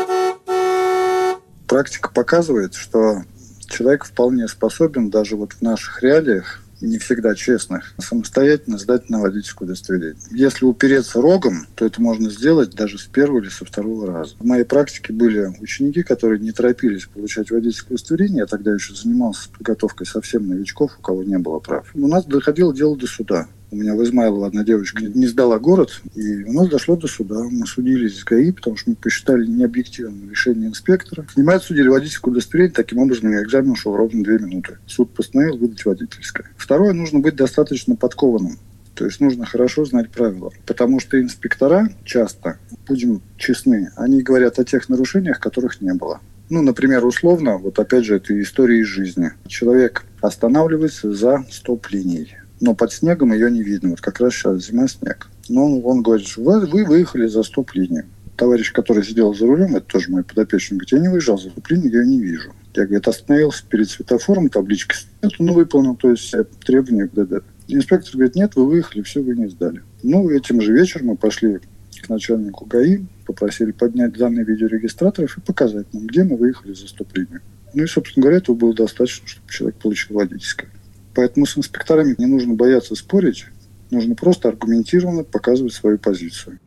Практика 1.66 2.10
показывает, 2.12 2.74
что 2.74 3.22
человек 3.68 4.04
вполне 4.04 4.46
способен 4.48 5.10
даже 5.10 5.36
вот 5.36 5.52
в 5.54 5.62
наших 5.62 6.02
реалиях 6.02 6.62
не 6.82 6.98
всегда 6.98 7.34
честных, 7.34 7.94
самостоятельно 7.98 8.76
сдать 8.76 9.08
на 9.08 9.20
водительское 9.20 9.66
удостоверение. 9.66 10.16
Если 10.30 10.64
упереться 10.64 11.20
рогом, 11.20 11.66
то 11.74 11.86
это 11.86 12.02
можно 12.02 12.28
сделать 12.28 12.74
даже 12.74 12.98
с 12.98 13.04
первого 13.04 13.38
или 13.40 13.48
со 13.48 13.64
второго 13.64 14.06
раза. 14.06 14.34
В 14.38 14.44
моей 14.44 14.64
практике 14.64 15.12
были 15.12 15.52
ученики, 15.60 16.02
которые 16.02 16.40
не 16.40 16.52
торопились 16.52 17.06
получать 17.06 17.50
водительское 17.50 17.94
удостоверение. 17.94 18.38
Я 18.38 18.46
тогда 18.46 18.74
еще 18.74 18.94
занимался 18.94 19.48
подготовкой 19.50 20.06
совсем 20.06 20.48
новичков, 20.48 20.96
у 20.98 21.02
кого 21.02 21.22
не 21.22 21.38
было 21.38 21.60
прав. 21.60 21.88
У 21.94 22.08
нас 22.08 22.24
доходило 22.24 22.74
дело 22.74 22.96
до 22.96 23.06
суда. 23.06 23.46
У 23.72 23.76
меня 23.76 23.94
в 23.94 24.04
Измайлово 24.04 24.48
одна 24.48 24.64
девочка 24.64 25.02
не 25.02 25.26
сдала 25.26 25.58
город, 25.58 26.02
и 26.14 26.44
у 26.44 26.52
нас 26.52 26.68
дошло 26.68 26.94
до 26.94 27.06
суда. 27.06 27.42
Мы 27.50 27.66
судились 27.66 28.20
с 28.20 28.22
ГАИ, 28.24 28.52
потому 28.52 28.76
что 28.76 28.90
мы 28.90 28.96
посчитали 28.96 29.46
необъективным 29.46 30.28
решение 30.28 30.68
инспектора. 30.68 31.26
Снимать 31.32 31.62
судили 31.62 31.88
водительское 31.88 32.32
удостоверение, 32.32 32.74
таким 32.74 32.98
образом 32.98 33.32
экзамен 33.32 33.70
ушел 33.70 33.96
ровно 33.96 34.22
две 34.22 34.38
минуты. 34.38 34.76
Суд 34.86 35.14
постановил 35.14 35.56
выдать 35.56 35.82
водительское. 35.86 36.50
Второе, 36.58 36.92
нужно 36.92 37.20
быть 37.20 37.34
достаточно 37.34 37.96
подкованным. 37.96 38.58
То 38.94 39.06
есть 39.06 39.20
нужно 39.20 39.46
хорошо 39.46 39.86
знать 39.86 40.10
правила. 40.10 40.52
Потому 40.66 41.00
что 41.00 41.18
инспектора 41.18 41.88
часто, 42.04 42.58
будем 42.86 43.22
честны, 43.38 43.90
они 43.96 44.20
говорят 44.20 44.58
о 44.58 44.64
тех 44.64 44.86
нарушениях, 44.90 45.40
которых 45.40 45.80
не 45.80 45.94
было. 45.94 46.20
Ну, 46.50 46.60
например, 46.60 47.06
условно, 47.06 47.56
вот 47.56 47.78
опять 47.78 48.04
же, 48.04 48.16
это 48.16 48.38
история 48.38 48.80
из 48.80 48.86
жизни. 48.86 49.32
Человек 49.46 50.04
останавливается 50.20 51.14
за 51.14 51.46
стоп-линией 51.50 52.36
но 52.62 52.76
под 52.76 52.92
снегом 52.92 53.32
ее 53.32 53.50
не 53.50 53.62
видно. 53.62 53.90
Вот 53.90 54.00
как 54.00 54.20
раз 54.20 54.34
сейчас 54.34 54.66
зима, 54.66 54.86
снег. 54.86 55.28
Но 55.48 55.66
он, 55.66 55.82
он 55.84 56.02
говорит, 56.02 56.28
что 56.28 56.42
вы, 56.42 56.64
вы 56.66 56.84
выехали 56.84 57.26
за 57.26 57.42
стоп-линию. 57.42 58.06
Товарищ, 58.36 58.72
который 58.72 59.04
сидел 59.04 59.34
за 59.34 59.46
рулем, 59.46 59.74
это 59.74 59.86
тоже 59.86 60.10
мой 60.10 60.22
подопечный, 60.22 60.78
говорит, 60.78 60.92
я 60.92 60.98
не 61.00 61.08
выезжал 61.08 61.38
за 61.38 61.50
стоп-линию, 61.50 61.92
я 61.92 62.04
не 62.04 62.20
вижу. 62.20 62.52
Я, 62.74 62.84
говорит, 62.84 63.06
остановился 63.08 63.64
перед 63.68 63.90
светофором, 63.90 64.48
табличка 64.48 64.94
нет, 65.22 65.32
ну, 65.40 65.52
выполнил, 65.52 65.96
то 65.96 66.10
есть 66.10 66.32
требования 66.64 67.08
к 67.08 67.12
ДД. 67.12 67.44
Инспектор 67.66 68.12
говорит, 68.12 68.36
нет, 68.36 68.52
вы 68.54 68.66
выехали, 68.66 69.02
все, 69.02 69.22
вы 69.22 69.36
не 69.36 69.48
сдали. 69.48 69.82
Ну, 70.04 70.30
этим 70.30 70.60
же 70.60 70.72
вечером 70.72 71.08
мы 71.08 71.16
пошли 71.16 71.58
к 72.00 72.08
начальнику 72.08 72.64
ГАИ, 72.64 73.04
попросили 73.26 73.72
поднять 73.72 74.16
данные 74.16 74.44
видеорегистраторов 74.44 75.36
и 75.36 75.40
показать 75.40 75.92
нам, 75.92 76.06
где 76.06 76.22
мы 76.22 76.36
выехали 76.36 76.74
за 76.74 76.86
стоп-линию. 76.86 77.40
Ну 77.74 77.82
и, 77.82 77.86
собственно 77.86 78.22
говоря, 78.22 78.38
этого 78.38 78.54
было 78.54 78.72
достаточно, 78.72 79.26
чтобы 79.26 79.48
человек 79.50 79.76
получил 79.76 80.16
водительское. 80.16 80.70
Поэтому 81.14 81.46
с 81.46 81.58
инспекторами 81.58 82.14
не 82.18 82.26
нужно 82.26 82.54
бояться 82.54 82.94
спорить, 82.94 83.46
нужно 83.90 84.14
просто 84.14 84.48
аргументированно 84.48 85.24
показывать 85.24 85.74
свою 85.74 85.98
позицию. 85.98 86.58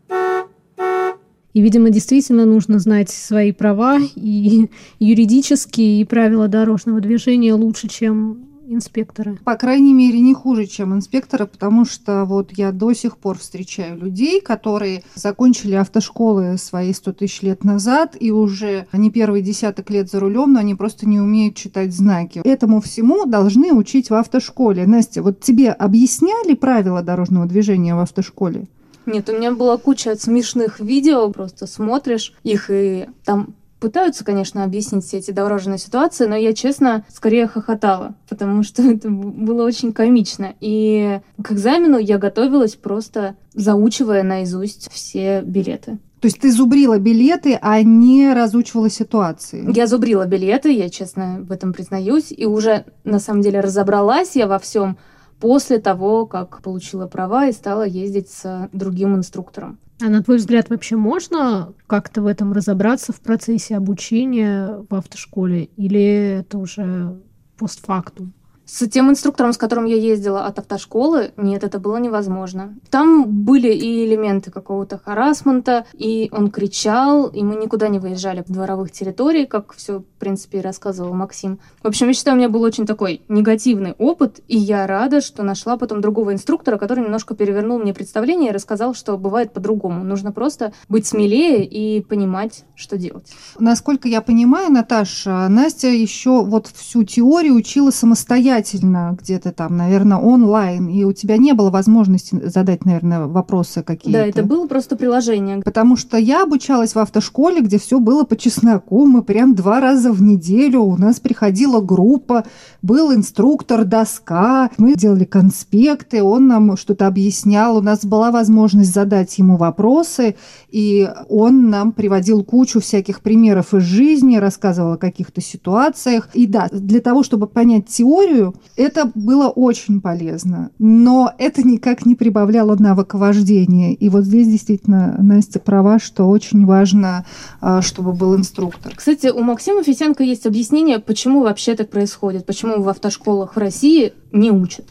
И, 1.54 1.62
видимо, 1.62 1.90
действительно 1.90 2.46
нужно 2.46 2.80
знать 2.80 3.10
свои 3.10 3.54
права 3.54 4.00
и 4.16 4.70
юридические, 5.00 6.02
и 6.02 6.06
правила 6.06 6.48
дорожного 6.48 7.00
движения 7.00 7.54
лучше, 7.54 7.88
чем 7.88 8.55
инспекторы? 8.68 9.38
По 9.44 9.56
крайней 9.56 9.94
мере, 9.94 10.20
не 10.20 10.34
хуже, 10.34 10.66
чем 10.66 10.94
инспекторы, 10.94 11.48
потому 11.48 11.86
что 11.86 12.26
вот 12.26 12.52
я 12.54 12.72
до 12.72 12.94
сих 12.94 13.18
пор 13.18 13.38
встречаю 13.38 13.98
людей, 13.98 14.42
которые 14.42 15.04
закончили 15.16 15.76
автошколы 15.76 16.58
свои 16.58 16.94
100 16.94 17.14
тысяч 17.14 17.42
лет 17.42 17.64
назад, 17.64 18.16
и 18.20 18.32
уже 18.32 18.88
не 18.94 19.12
первый 19.12 19.42
десяток 19.42 19.90
лет 19.90 20.10
за 20.10 20.20
рулем, 20.20 20.54
но 20.54 20.60
они 20.60 20.76
просто 20.76 21.08
не 21.08 21.20
умеют 21.20 21.56
читать 21.56 21.94
знаки. 21.94 22.42
Этому 22.44 22.82
всему 22.82 23.26
должны 23.26 23.74
учить 23.74 24.10
в 24.10 24.14
автошколе. 24.14 24.88
Настя, 24.88 25.22
вот 25.22 25.40
тебе 25.42 25.72
объясняли 25.72 26.54
правила 26.56 27.02
дорожного 27.02 27.46
движения 27.46 27.96
в 27.96 28.00
автошколе? 28.00 28.68
Нет, 29.06 29.30
у 29.30 29.34
меня 29.34 29.52
была 29.52 29.78
куча 29.78 30.16
смешных 30.16 30.80
видео, 30.80 31.30
просто 31.30 31.68
смотришь 31.68 32.34
их, 32.44 32.72
и 32.72 33.08
там 33.24 33.54
пытаются, 33.86 34.26
конечно, 34.26 34.64
объяснить 34.64 35.06
все 35.06 35.20
эти 35.20 35.30
дорожные 35.30 35.78
ситуации, 35.78 36.26
но 36.26 36.36
я, 36.36 36.54
честно, 36.54 37.06
скорее 37.14 37.46
хохотала, 37.46 38.16
потому 38.28 38.64
что 38.64 38.82
это 38.92 39.12
было 39.12 39.64
очень 39.64 39.94
комично. 39.94 40.56
И 40.60 41.20
к 41.40 41.52
экзамену 41.52 42.00
я 42.00 42.18
готовилась 42.18 42.74
просто 42.74 43.36
заучивая 43.54 44.24
наизусть 44.24 44.92
все 44.92 45.42
билеты. 45.42 46.00
То 46.20 46.26
есть 46.26 46.40
ты 46.40 46.52
зубрила 46.52 46.98
билеты, 46.98 47.60
а 47.62 47.84
не 47.84 48.34
разучивала 48.34 48.90
ситуации? 48.90 49.64
Я 49.72 49.86
зубрила 49.86 50.26
билеты, 50.26 50.72
я 50.72 50.90
честно 50.90 51.46
в 51.48 51.52
этом 51.52 51.72
признаюсь, 51.72 52.34
и 52.36 52.48
уже 52.48 52.86
на 53.04 53.20
самом 53.20 53.44
деле 53.44 53.60
разобралась 53.60 54.36
я 54.36 54.48
во 54.48 54.58
всем 54.58 54.98
после 55.40 55.78
того, 55.78 56.26
как 56.26 56.64
получила 56.64 57.06
права 57.06 57.46
и 57.46 57.52
стала 57.52 57.86
ездить 57.86 58.32
с 58.32 58.68
другим 58.74 59.16
инструктором. 59.16 59.78
А 60.02 60.10
на 60.10 60.22
твой 60.22 60.38
взгляд, 60.38 60.70
вообще 60.70 60.98
можно 60.98 61.74
как-то 61.88 62.22
в 62.22 62.28
этом 62.28 62.52
разобраться 62.52 63.14
в 63.14 63.22
процессе 63.22 63.78
обучения 63.78 64.86
в 64.90 64.94
автошколе? 64.94 65.66
Или 65.78 66.40
это 66.40 66.58
уже 66.58 67.22
постфактум? 67.58 68.34
С 68.66 68.88
тем 68.90 69.12
инструктором, 69.12 69.54
с 69.54 69.58
которым 69.58 69.86
я 69.86 69.96
ездила 69.96 70.46
от 70.48 70.58
автошколы, 70.58 71.34
нет, 71.38 71.64
это 71.64 71.78
было 71.80 71.98
невозможно. 71.98 72.76
Там 72.90 73.26
были 73.46 73.72
и 73.72 74.06
элементы 74.06 74.50
какого-то 74.50 74.98
харасмента, 74.98 75.86
и 75.94 76.30
он 76.32 76.50
кричал, 76.50 77.28
и 77.28 77.44
мы 77.44 77.58
никуда 77.58 77.90
не 77.90 78.00
выезжали 78.00 78.44
в 78.46 78.52
дворовых 78.52 78.92
территорий, 78.92 79.46
как 79.46 79.74
все, 79.74 80.00
в 80.00 80.04
принципе, 80.20 80.58
и 80.58 80.62
рассказывал 80.62 81.14
Максим. 81.14 81.60
В 81.84 81.88
общем, 81.88 82.08
я 82.08 82.14
считаю, 82.14 82.36
у 82.36 82.40
меня 82.40 82.50
был 82.50 82.64
очень 82.64 82.88
такой 82.88 83.22
негативный 83.28 83.94
опыт, 84.00 84.40
и 84.48 84.58
я 84.58 84.88
рада, 84.88 85.22
что 85.22 85.44
нашла 85.44 85.78
потом 85.78 86.02
другого 86.02 86.34
инструктора, 86.34 86.80
который 86.80 87.04
немножко 87.04 87.36
перевернул 87.36 87.78
мне 87.78 87.94
представление 87.94 88.50
и 88.50 88.54
рассказал, 88.54 88.96
что 88.96 89.16
бывает 89.16 89.54
по-другому. 89.54 90.04
Нужно 90.04 90.32
просто 90.32 90.74
быть 90.90 91.06
смелее 91.06 91.64
и 91.64 92.02
понимать, 92.02 92.66
что 92.74 92.98
делать. 92.98 93.32
Насколько 93.60 94.08
я 94.08 94.22
понимаю, 94.22 94.72
Наташа, 94.72 95.48
Настя 95.50 95.90
еще 95.90 96.44
вот 96.44 96.66
всю 96.68 97.04
теорию 97.04 97.54
учила 97.54 97.92
самостоятельно 97.92 98.55
самостоятельно 98.56 99.18
где-то 99.20 99.52
там, 99.52 99.78
наверное, 99.78 100.18
онлайн, 100.18 100.88
и 100.88 101.04
у 101.04 101.14
тебя 101.14 101.38
не 101.38 101.54
было 101.54 101.70
возможности 101.70 102.40
задать, 102.48 102.86
наверное, 102.86 103.28
вопросы 103.28 103.84
какие-то. 103.84 104.20
Да, 104.20 104.26
это 104.26 104.44
было 104.44 104.68
просто 104.68 104.96
приложение. 104.96 105.62
Потому 105.62 105.96
что 105.96 106.18
я 106.18 106.44
обучалась 106.44 106.96
в 106.96 107.00
автошколе, 107.00 107.62
где 107.62 107.78
все 107.80 108.00
было 108.00 108.24
по 108.24 108.36
чесноку, 108.36 109.06
мы 109.06 109.24
прям 109.24 109.56
два 109.56 109.80
раза 109.80 110.12
в 110.12 110.22
неделю, 110.22 110.82
у 110.82 110.98
нас 110.98 111.20
приходила 111.20 111.82
группа, 111.82 112.46
был 112.82 113.14
инструктор, 113.14 113.84
доска, 113.84 114.70
мы 114.78 114.96
делали 114.96 115.26
конспекты, 115.26 116.24
он 116.24 116.48
нам 116.48 116.78
что-то 116.78 117.08
объяснял, 117.08 117.78
у 117.78 117.82
нас 117.82 118.06
была 118.06 118.32
возможность 118.32 118.94
задать 118.94 119.38
ему 119.38 119.58
вопросы, 119.58 120.36
и 120.76 121.10
он 121.30 121.70
нам 121.70 121.94
приводил 121.94 122.44
кучу 122.44 122.82
всяких 122.82 123.22
примеров 123.22 123.74
из 123.74 123.84
жизни, 123.84 124.36
рассказывал 124.36 124.92
о 124.92 124.98
каких-то 124.98 125.40
ситуациях. 125.40 126.28
И 126.34 126.48
да, 126.48 126.68
для 126.70 127.00
того, 127.00 127.24
чтобы 127.24 127.48
понять 127.48 127.88
теорию. 127.88 128.54
Это 128.76 129.10
было 129.16 129.48
очень 129.48 130.02
полезно, 130.02 130.72
но 130.78 131.32
это 131.38 131.66
никак 131.66 132.06
не 132.06 132.16
прибавляло 132.16 132.76
навыка 132.76 133.18
вождения. 133.18 133.94
И 133.94 134.10
вот 134.10 134.26
здесь 134.26 134.50
действительно 134.50 135.16
Настя 135.18 135.62
права, 135.62 135.98
что 135.98 136.26
очень 136.26 136.66
важно, 136.66 137.26
а, 137.62 137.82
чтобы 137.82 138.12
был 138.12 138.36
инструктор. 138.36 138.96
Кстати, 138.98 139.28
у 139.28 139.40
Максима 139.44 139.82
Фисенко 139.82 140.26
есть 140.26 140.46
объяснение, 140.46 141.00
почему 141.00 141.44
вообще 141.44 141.76
так 141.76 141.90
происходит, 141.90 142.46
почему 142.46 142.82
в 142.82 142.90
автошколах 142.90 143.56
в 143.56 143.60
России 143.60 144.12
не 144.34 144.52
учат. 144.52 144.88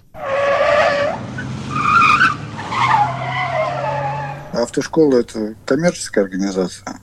Автошкола– 4.65 5.17
это 5.21 5.57
коммерческая 5.67 6.25
организация 6.25 6.99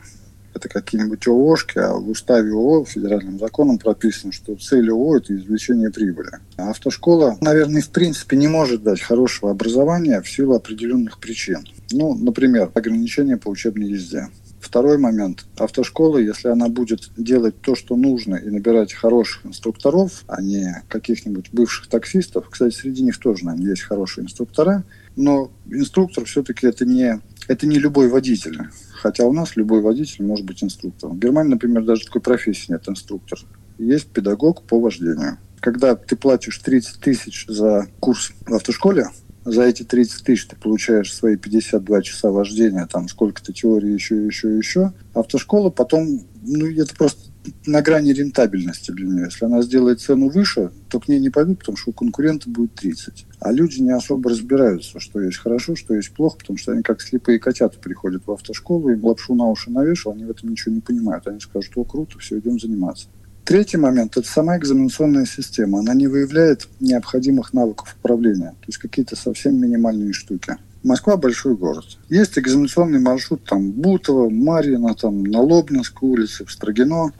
это 0.54 0.68
какие-нибудь 0.68 1.28
ООшки, 1.28 1.78
а 1.78 1.94
в 1.94 2.10
уставе 2.10 2.52
ООО 2.52 2.86
федеральным 2.86 3.40
законом 3.40 3.78
прописано, 3.78 4.32
что 4.32 4.56
цель 4.56 4.92
ООО– 4.92 5.18
это 5.18 5.36
извлечение 5.36 5.92
прибыли. 5.92 6.32
А 6.58 6.72
автошкола, 6.72 7.38
наверное, 7.42 7.82
в 7.82 7.90
принципе 7.90 8.36
не 8.36 8.48
может 8.48 8.84
дать 8.84 9.02
хорошего 9.02 9.52
образования 9.52 10.22
в 10.22 10.30
силу 10.30 10.56
определенных 10.56 11.20
причин. 11.20 11.66
Ну, 11.92 12.16
например, 12.16 12.72
ограничения 12.74 13.38
по 13.38 13.50
учебной 13.50 13.90
езде. 13.90 14.28
Второй 14.60 15.00
момент. 15.00 15.46
Автошкола, 15.58 16.20
если 16.20 16.50
она 16.50 16.68
будет 16.70 17.10
делать 17.18 17.60
то, 17.62 17.76
что 17.76 17.96
нужно, 17.96 18.36
и 18.36 18.50
набирать 18.50 18.94
хороших 18.94 19.46
инструкторов, 19.46 20.24
а 20.28 20.42
не 20.42 20.84
каких-нибудь 20.88 21.50
бывших 21.52 21.88
таксистов, 21.88 22.48
кстати, 22.50 22.76
среди 22.76 23.04
них 23.04 23.18
тоже, 23.18 23.46
наверное, 23.46 23.72
есть 23.72 23.82
хорошие 23.82 24.26
инструктора, 24.26 24.84
но 25.16 25.52
инструктор 25.70 26.26
все-таки 26.26 26.68
это 26.68 26.86
не, 26.86 27.20
это 27.48 27.68
не 27.68 27.80
любой 27.80 28.08
водитель. 28.08 28.60
Хотя 28.94 29.26
у 29.26 29.34
нас 29.34 29.56
любой 29.56 29.82
водитель 29.82 30.24
может 30.26 30.46
быть 30.46 30.64
инструктором. 30.64 31.18
В 31.18 31.20
Германии, 31.20 31.52
например, 31.52 31.84
даже 31.84 32.06
такой 32.06 32.22
профессии 32.22 32.72
нет 32.72 32.88
инструктор. 32.88 33.40
Есть 33.78 34.08
педагог 34.08 34.64
по 34.64 34.80
вождению. 34.80 35.38
Когда 35.60 35.96
ты 35.96 36.16
платишь 36.16 36.58
30 36.60 37.00
тысяч 37.00 37.46
за 37.48 37.88
курс 38.00 38.32
в 38.46 38.54
автошколе, 38.54 39.08
за 39.44 39.64
эти 39.64 39.84
30 39.84 40.24
тысяч 40.24 40.46
ты 40.46 40.56
получаешь 40.56 41.14
свои 41.14 41.36
52 41.36 42.02
часа 42.04 42.30
вождения, 42.30 42.86
там 42.86 43.08
сколько-то 43.08 43.54
теории, 43.54 43.92
еще, 43.92 44.24
еще, 44.26 44.56
еще. 44.56 44.94
Автошкола 45.14 45.72
потом, 45.72 46.22
ну, 46.44 46.68
это 46.68 46.96
просто 46.96 47.31
на 47.66 47.82
грани 47.82 48.12
рентабельности 48.12 48.92
для 48.92 49.08
нее. 49.08 49.26
Если 49.26 49.46
она 49.46 49.62
сделает 49.62 50.02
цену 50.02 50.30
выше, 50.30 50.72
то 50.90 51.00
к 51.00 51.08
ней 51.08 51.20
не 51.20 51.30
пойдут, 51.30 51.60
потому 51.60 51.78
что 51.78 51.92
у 51.92 51.94
конкурента 51.94 52.50
будет 52.50 52.76
30. 52.76 53.26
А 53.40 53.52
люди 53.52 53.82
не 53.82 53.92
особо 53.92 54.30
разбираются, 54.30 55.00
что 55.00 55.22
есть 55.22 55.38
хорошо, 55.38 55.76
что 55.76 55.96
есть 55.96 56.12
плохо, 56.12 56.38
потому 56.38 56.58
что 56.58 56.72
они 56.72 56.84
как 56.84 57.02
слепые 57.02 57.40
котята 57.40 57.80
приходят 57.80 58.24
в 58.26 58.32
автошколу, 58.32 58.90
им 58.90 59.04
лапшу 59.04 59.36
на 59.36 59.50
уши 59.50 59.72
навешал, 59.72 60.14
они 60.14 60.26
в 60.26 60.32
этом 60.32 60.50
ничего 60.50 60.76
не 60.76 60.82
понимают. 60.82 61.28
Они 61.28 61.40
скажут, 61.40 61.72
о, 61.76 61.84
круто, 61.84 62.20
все, 62.20 62.40
идем 62.40 62.60
заниматься. 62.60 63.08
Третий 63.44 63.78
момент– 63.78 64.18
это 64.18 64.28
сама 64.28 64.58
экзаменационная 64.58 65.26
система. 65.26 65.80
Она 65.80 65.94
не 65.96 66.08
выявляет 66.08 66.68
необходимых 66.80 67.54
навыков 67.54 67.96
управления, 68.00 68.52
то 68.52 68.68
есть 68.68 68.78
какие-то 68.78 69.16
совсем 69.16 69.60
минимальные 69.60 70.14
штуки. 70.14 70.58
Москва– 70.84 71.16
большой 71.18 71.56
город. 71.56 71.86
Есть 72.10 72.40
экзаменационный 72.40 73.00
маршрут 73.00 73.44
там 73.44 73.72
Бутово, 73.72 74.30
Марьино, 74.30 74.96
там, 74.96 75.24
на 75.24 75.40
Лобнинской 75.40 76.10
улице, 76.10 76.44
в 76.46 76.52
Строгино. 76.52 77.14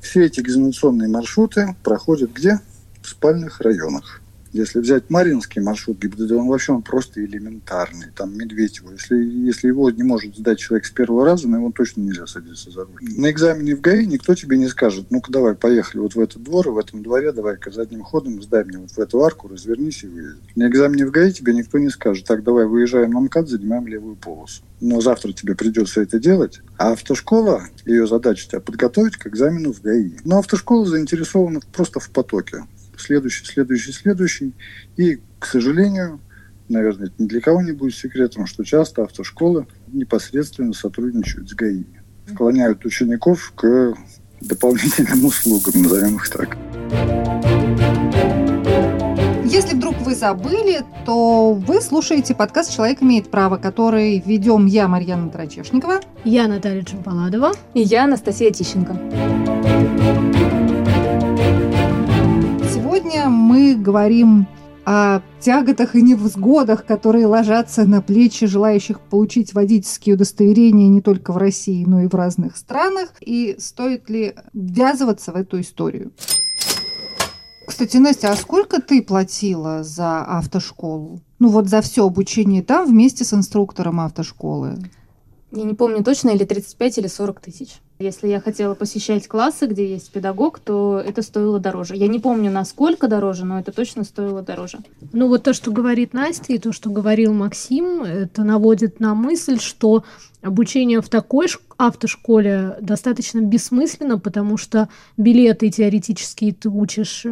Все 0.00 0.24
эти 0.24 0.40
экзаменационные 0.40 1.08
маршруты 1.08 1.76
проходят 1.84 2.32
где? 2.32 2.60
В 3.02 3.08
спальных 3.08 3.60
районах. 3.60 4.20
Если 4.56 4.80
взять 4.80 5.10
Маринский 5.10 5.60
маршрут 5.60 5.98
ГИБДД, 5.98 6.32
он 6.32 6.48
вообще 6.48 6.72
он 6.72 6.80
просто 6.80 7.22
элементарный. 7.22 8.06
Там 8.16 8.34
Медведево. 8.38 8.92
Если, 8.92 9.16
если 9.16 9.68
его 9.68 9.90
не 9.90 10.02
может 10.02 10.34
сдать 10.34 10.58
человек 10.58 10.86
с 10.86 10.90
первого 10.90 11.26
раза, 11.26 11.46
на 11.46 11.56
его 11.56 11.70
точно 11.70 12.00
нельзя 12.00 12.26
садиться 12.26 12.70
за 12.70 12.86
руль. 12.86 13.02
На 13.18 13.30
экзамене 13.30 13.76
в 13.76 13.82
ГАИ 13.82 14.06
никто 14.06 14.34
тебе 14.34 14.56
не 14.56 14.68
скажет, 14.68 15.10
ну-ка 15.10 15.30
давай, 15.30 15.54
поехали 15.54 16.00
вот 16.00 16.14
в 16.14 16.20
этот 16.20 16.42
двор, 16.42 16.70
в 16.70 16.78
этом 16.78 17.02
дворе, 17.02 17.32
давай-ка 17.32 17.70
задним 17.70 18.02
ходом 18.02 18.42
сдай 18.42 18.64
мне 18.64 18.78
вот 18.78 18.92
в 18.92 18.98
эту 18.98 19.22
арку, 19.22 19.46
развернись 19.48 20.04
и 20.04 20.06
выедет. 20.06 20.40
На 20.54 20.68
экзамене 20.68 21.04
в 21.04 21.10
ГАИ 21.10 21.32
тебе 21.32 21.52
никто 21.52 21.78
не 21.78 21.90
скажет, 21.90 22.24
так, 22.24 22.42
давай 22.42 22.64
выезжаем 22.64 23.10
на 23.10 23.20
МКАД, 23.20 23.50
занимаем 23.50 23.86
левую 23.86 24.16
полосу. 24.16 24.62
Но 24.80 25.02
завтра 25.02 25.32
тебе 25.32 25.54
придется 25.54 26.00
это 26.00 26.18
делать. 26.18 26.60
А 26.78 26.92
автошкола, 26.92 27.64
ее 27.84 28.06
задача 28.06 28.48
тебя 28.48 28.60
подготовить 28.60 29.18
к 29.18 29.26
экзамену 29.26 29.74
в 29.74 29.82
ГАИ. 29.82 30.12
Но 30.24 30.38
автошкола 30.38 30.86
заинтересована 30.86 31.60
просто 31.72 32.00
в 32.00 32.08
потоке 32.08 32.64
следующий, 33.00 33.44
следующий, 33.44 33.92
следующий. 33.92 34.54
И, 34.96 35.20
к 35.38 35.46
сожалению, 35.46 36.20
наверное, 36.68 37.06
это 37.08 37.14
ни 37.18 37.26
для 37.26 37.40
кого 37.40 37.62
не 37.62 37.72
будет 37.72 37.94
секретом, 37.94 38.46
что 38.46 38.64
часто 38.64 39.04
автошколы 39.04 39.66
непосредственно 39.88 40.72
сотрудничают 40.72 41.48
с 41.48 41.54
ГАИ. 41.54 41.84
Склоняют 42.28 42.84
учеников 42.84 43.52
к 43.54 43.94
дополнительным 44.40 45.24
услугам, 45.24 45.82
назовем 45.82 46.16
их 46.16 46.28
так. 46.28 46.56
Если 49.44 49.76
вдруг 49.76 49.96
вы 50.02 50.14
забыли, 50.14 50.82
то 51.06 51.54
вы 51.54 51.80
слушаете 51.80 52.34
подкаст 52.34 52.74
«Человек 52.74 53.00
имеет 53.02 53.30
право», 53.30 53.56
который 53.56 54.22
ведем 54.26 54.66
я, 54.66 54.88
Марьяна 54.88 55.30
Трачешникова. 55.30 56.00
Я 56.24 56.48
Наталья 56.48 56.82
Джампаладова. 56.82 57.52
И 57.72 57.80
я, 57.80 58.04
Анастасия 58.04 58.50
Тищенко. 58.50 60.35
Сегодня 63.06 63.28
мы 63.28 63.76
говорим 63.76 64.48
о 64.84 65.20
тяготах 65.38 65.94
и 65.94 66.02
невзгодах, 66.02 66.84
которые 66.84 67.26
ложатся 67.26 67.84
на 67.84 68.02
плечи 68.02 68.46
желающих 68.46 68.98
получить 68.98 69.54
водительские 69.54 70.16
удостоверения 70.16 70.88
не 70.88 71.00
только 71.00 71.32
в 71.32 71.36
России, 71.36 71.84
но 71.84 72.00
и 72.00 72.08
в 72.08 72.14
разных 72.16 72.56
странах, 72.56 73.10
и 73.20 73.54
стоит 73.60 74.10
ли 74.10 74.34
ввязываться 74.52 75.30
в 75.30 75.36
эту 75.36 75.60
историю. 75.60 76.10
Кстати, 77.68 77.96
Настя, 77.98 78.32
а 78.32 78.36
сколько 78.36 78.82
ты 78.82 79.00
платила 79.02 79.84
за 79.84 80.22
автошколу? 80.22 81.20
Ну 81.38 81.50
вот 81.50 81.68
за 81.68 81.82
все 81.82 82.04
обучение 82.04 82.64
там 82.64 82.88
вместе 82.88 83.24
с 83.24 83.32
инструктором 83.32 84.00
автошколы. 84.00 84.78
Я 85.52 85.62
не 85.62 85.74
помню 85.74 86.02
точно, 86.02 86.30
или 86.30 86.44
35, 86.44 86.98
или 86.98 87.06
40 87.06 87.40
тысяч. 87.40 87.80
Если 87.98 88.28
я 88.28 88.40
хотела 88.40 88.74
посещать 88.74 89.26
классы, 89.26 89.66
где 89.66 89.88
есть 89.88 90.10
педагог, 90.10 90.58
то 90.58 91.02
это 91.04 91.22
стоило 91.22 91.58
дороже. 91.58 91.96
Я 91.96 92.08
не 92.08 92.18
помню, 92.18 92.50
насколько 92.50 93.08
дороже, 93.08 93.46
но 93.46 93.58
это 93.58 93.72
точно 93.72 94.04
стоило 94.04 94.42
дороже. 94.42 94.80
Ну 95.12 95.28
вот 95.28 95.44
то, 95.44 95.54
что 95.54 95.70
говорит 95.70 96.12
Настя, 96.12 96.52
и 96.52 96.58
то, 96.58 96.72
что 96.72 96.90
говорил 96.90 97.32
Максим, 97.32 98.02
это 98.02 98.44
наводит 98.44 99.00
на 99.00 99.14
мысль, 99.14 99.58
что 99.58 100.04
обучение 100.42 101.00
в 101.00 101.08
такой 101.08 101.46
автошколе 101.78 102.76
достаточно 102.80 103.40
бессмысленно, 103.40 104.18
потому 104.18 104.58
что 104.58 104.90
билеты 105.16 105.70
теоретические 105.70 106.52
ты 106.52 106.68
учишь 106.68 107.24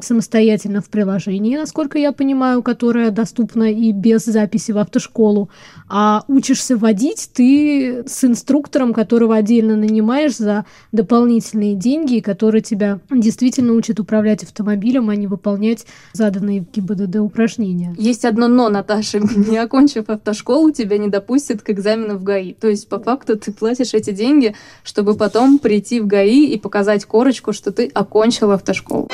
самостоятельно 0.00 0.80
в 0.80 0.88
приложении, 0.88 1.56
насколько 1.56 1.98
я 1.98 2.12
понимаю, 2.12 2.62
которое 2.62 3.10
доступно 3.10 3.72
и 3.72 3.92
без 3.92 4.24
записи 4.24 4.72
в 4.72 4.78
автошколу. 4.78 5.50
А 5.88 6.24
учишься 6.28 6.76
водить 6.76 7.30
ты 7.32 8.04
с 8.06 8.24
инструктором, 8.24 8.92
которого 8.92 9.36
отдельно 9.36 9.76
нанимаешь 9.76 10.36
за 10.36 10.66
дополнительные 10.92 11.74
деньги, 11.74 12.20
который 12.20 12.60
тебя 12.60 13.00
действительно 13.10 13.72
учит 13.72 14.00
управлять 14.00 14.42
автомобилем, 14.42 15.08
а 15.10 15.16
не 15.16 15.26
выполнять 15.26 15.86
заданные 16.12 16.60
в 16.60 16.70
ГИБДД 16.70 17.16
упражнения. 17.16 17.94
Есть 17.98 18.24
одно 18.24 18.48
но, 18.48 18.68
Наташа. 18.68 19.20
Не 19.36 19.58
окончив 19.58 20.08
автошколу, 20.08 20.70
тебя 20.72 20.98
не 20.98 21.08
допустят 21.08 21.62
к 21.62 21.70
экзамену 21.70 22.16
в 22.16 22.22
ГАИ. 22.22 22.54
То 22.54 22.68
есть, 22.68 22.88
по 22.88 22.98
факту, 22.98 23.38
ты 23.38 23.52
платишь 23.52 23.94
эти 23.94 24.10
деньги, 24.10 24.54
чтобы 24.82 25.14
потом 25.14 25.58
прийти 25.58 26.00
в 26.00 26.06
ГАИ 26.06 26.46
и 26.46 26.58
показать 26.58 27.04
корочку, 27.04 27.52
что 27.52 27.72
ты 27.72 27.86
окончил 27.94 28.50
автошколу. 28.50 29.08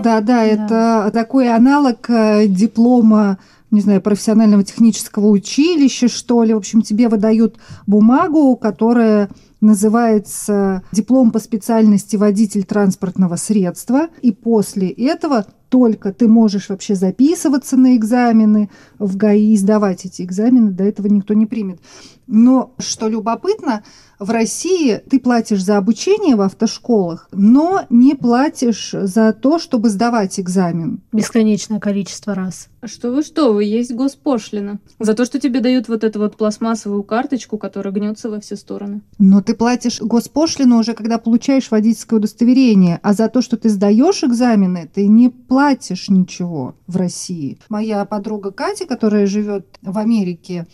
Да, 0.00 0.20
да, 0.20 0.44
это 0.44 1.10
такой 1.12 1.52
аналог 1.52 2.08
э, 2.08 2.46
диплома 2.46 3.38
не 3.72 3.80
знаю, 3.80 4.02
профессионального 4.02 4.62
технического 4.62 5.28
училища, 5.28 6.08
что 6.08 6.44
ли. 6.44 6.52
В 6.52 6.58
общем, 6.58 6.82
тебе 6.82 7.08
выдают 7.08 7.56
бумагу, 7.86 8.54
которая 8.54 9.30
называется 9.62 10.82
диплом 10.92 11.30
по 11.30 11.38
специальности 11.38 12.16
водитель 12.16 12.64
транспортного 12.64 13.36
средства. 13.36 14.08
И 14.20 14.32
после 14.32 14.90
этого 14.90 15.46
только 15.70 16.12
ты 16.12 16.28
можешь 16.28 16.68
вообще 16.68 16.94
записываться 16.94 17.78
на 17.78 17.96
экзамены 17.96 18.68
в 18.98 19.16
ГАИ 19.16 19.54
и 19.54 19.56
сдавать 19.56 20.04
эти 20.04 20.20
экзамены. 20.20 20.70
До 20.70 20.84
этого 20.84 21.06
никто 21.06 21.32
не 21.32 21.46
примет. 21.46 21.80
Но 22.26 22.74
что 22.78 23.08
любопытно, 23.08 23.82
в 24.18 24.30
России 24.30 25.00
ты 25.10 25.18
платишь 25.18 25.64
за 25.64 25.78
обучение 25.78 26.36
в 26.36 26.42
автошколах, 26.42 27.28
но 27.32 27.82
не 27.90 28.14
платишь 28.14 28.90
за 28.92 29.32
то, 29.32 29.58
чтобы 29.58 29.88
сдавать 29.88 30.38
экзамен. 30.38 31.00
Бесконечное 31.12 31.80
количество 31.80 32.34
раз. 32.34 32.68
Что 32.84 33.10
вы, 33.10 33.22
что 33.22 33.52
вы, 33.52 33.64
есть 33.64 33.92
госпошлина. 33.92 34.78
За 35.00 35.14
то, 35.14 35.24
что 35.24 35.40
тебе 35.40 35.60
дают 35.60 35.88
вот 35.88 36.04
эту 36.04 36.20
вот 36.20 36.36
пластмассовую 36.36 37.02
карточку, 37.02 37.58
которая 37.58 37.92
гнется 37.92 38.30
во 38.30 38.40
все 38.40 38.56
стороны. 38.56 39.02
Но 39.18 39.40
ты 39.40 39.51
платишь 39.54 40.00
госпошлину 40.00 40.78
уже, 40.78 40.94
когда 40.94 41.18
получаешь 41.18 41.70
водительское 41.70 42.18
удостоверение, 42.18 43.00
а 43.02 43.12
за 43.12 43.28
то, 43.28 43.42
что 43.42 43.56
ты 43.56 43.68
сдаешь 43.68 44.24
экзамены, 44.24 44.90
ты 44.92 45.06
не 45.06 45.28
платишь 45.28 46.08
ничего 46.08 46.74
в 46.86 46.96
России. 46.96 47.58
Моя 47.68 48.04
подруга 48.04 48.50
Катя, 48.50 48.86
которая 48.86 49.26
живет 49.26 49.78
в 49.82 49.98
Америке, 49.98 50.66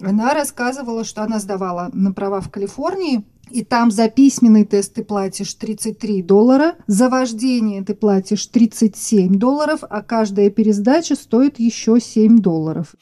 она 0.00 0.34
рассказывала, 0.34 1.04
что 1.04 1.22
она 1.22 1.38
сдавала 1.38 1.90
на 1.92 2.12
права 2.12 2.40
в 2.40 2.50
Калифорнии, 2.50 3.24
и 3.50 3.62
там 3.64 3.90
за 3.90 4.08
письменный 4.08 4.64
тест 4.64 4.94
ты 4.94 5.04
платишь 5.04 5.52
33 5.54 6.22
доллара, 6.22 6.76
за 6.86 7.08
вождение 7.08 7.82
ты 7.82 7.94
платишь 7.94 8.46
37 8.46 9.38
долларов, 9.38 9.80
а 9.88 10.02
каждая 10.02 10.48
пересдача 10.48 11.14
стоит 11.14 11.58
еще 11.58 12.00
7 12.00 12.38
долларов. 12.38 12.94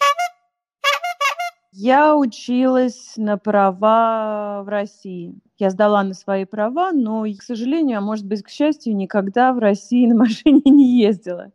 Я 1.83 2.15
училась 2.15 3.15
на 3.17 3.39
права 3.39 4.63
в 4.63 4.69
России. 4.69 5.35
Я 5.59 5.71
сдала 5.71 6.03
на 6.03 6.13
свои 6.13 6.45
права, 6.45 6.93
но, 6.93 7.25
к 7.25 7.43
сожалению, 7.43 7.97
а 7.97 8.01
может 8.03 8.27
быть, 8.27 8.43
к 8.43 8.51
счастью, 8.51 8.95
никогда 8.95 9.55
в 9.55 9.59
России 9.59 10.07
на 10.07 10.15
машине 10.25 10.61
не 10.67 11.01
ездила. 11.01 11.53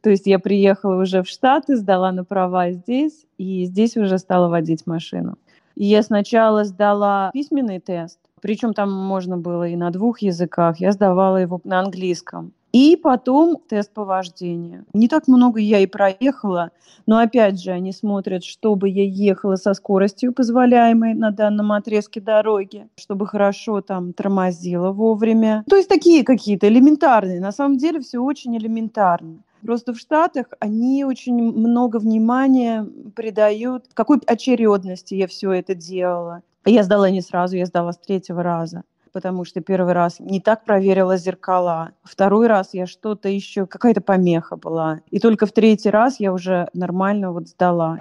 То 0.00 0.10
есть 0.10 0.26
я 0.26 0.40
приехала 0.40 1.00
уже 1.00 1.22
в 1.22 1.28
Штаты, 1.28 1.76
сдала 1.76 2.10
на 2.10 2.24
права 2.24 2.72
здесь, 2.72 3.24
и 3.38 3.64
здесь 3.66 3.96
уже 3.96 4.18
стала 4.18 4.48
водить 4.48 4.84
машину. 4.84 5.38
И 5.76 5.84
я 5.84 6.02
сначала 6.02 6.64
сдала 6.64 7.30
письменный 7.32 7.78
тест, 7.78 8.18
причем 8.40 8.74
там 8.74 8.92
можно 8.92 9.38
было 9.38 9.68
и 9.68 9.76
на 9.76 9.92
двух 9.92 10.22
языках. 10.22 10.80
Я 10.80 10.90
сдавала 10.90 11.36
его 11.36 11.60
на 11.62 11.78
английском. 11.78 12.52
И 12.72 12.96
потом 12.96 13.58
тест 13.68 13.92
по 13.92 14.04
вождению. 14.04 14.86
Не 14.94 15.06
так 15.06 15.28
много 15.28 15.60
я 15.60 15.80
и 15.80 15.86
проехала, 15.86 16.70
но 17.06 17.18
опять 17.18 17.62
же 17.62 17.70
они 17.70 17.92
смотрят, 17.92 18.44
чтобы 18.44 18.88
я 18.88 19.04
ехала 19.04 19.56
со 19.56 19.74
скоростью, 19.74 20.32
позволяемой 20.32 21.12
на 21.12 21.30
данном 21.30 21.72
отрезке 21.72 22.20
дороги, 22.20 22.88
чтобы 22.96 23.26
хорошо 23.26 23.82
там 23.82 24.14
тормозила 24.14 24.90
вовремя. 24.90 25.64
То 25.68 25.76
есть 25.76 25.88
такие 25.90 26.24
какие-то 26.24 26.66
элементарные. 26.68 27.40
На 27.40 27.52
самом 27.52 27.76
деле 27.76 28.00
все 28.00 28.18
очень 28.18 28.56
элементарно. 28.56 29.40
Просто 29.60 29.92
в 29.92 29.98
Штатах 29.98 30.46
они 30.58 31.04
очень 31.04 31.34
много 31.34 31.98
внимания 31.98 32.88
придают, 33.14 33.84
какой 33.94 34.18
очередности 34.26 35.14
я 35.14 35.26
все 35.26 35.52
это 35.52 35.74
делала. 35.74 36.42
Я 36.64 36.82
сдала 36.84 37.10
не 37.10 37.20
сразу, 37.20 37.56
я 37.56 37.66
сдала 37.66 37.92
с 37.92 37.98
третьего 37.98 38.42
раза 38.42 38.82
потому 39.12 39.44
что 39.44 39.60
первый 39.60 39.92
раз 39.92 40.18
не 40.18 40.40
так 40.40 40.64
проверила 40.64 41.16
зеркала, 41.16 41.92
второй 42.02 42.46
раз 42.46 42.70
я 42.72 42.86
что-то 42.86 43.28
еще, 43.28 43.66
какая-то 43.66 44.00
помеха 44.00 44.56
была. 44.56 45.00
И 45.10 45.18
только 45.18 45.46
в 45.46 45.52
третий 45.52 45.90
раз 45.90 46.18
я 46.18 46.32
уже 46.32 46.68
нормально 46.72 47.32
вот 47.32 47.48
сдала. 47.48 47.98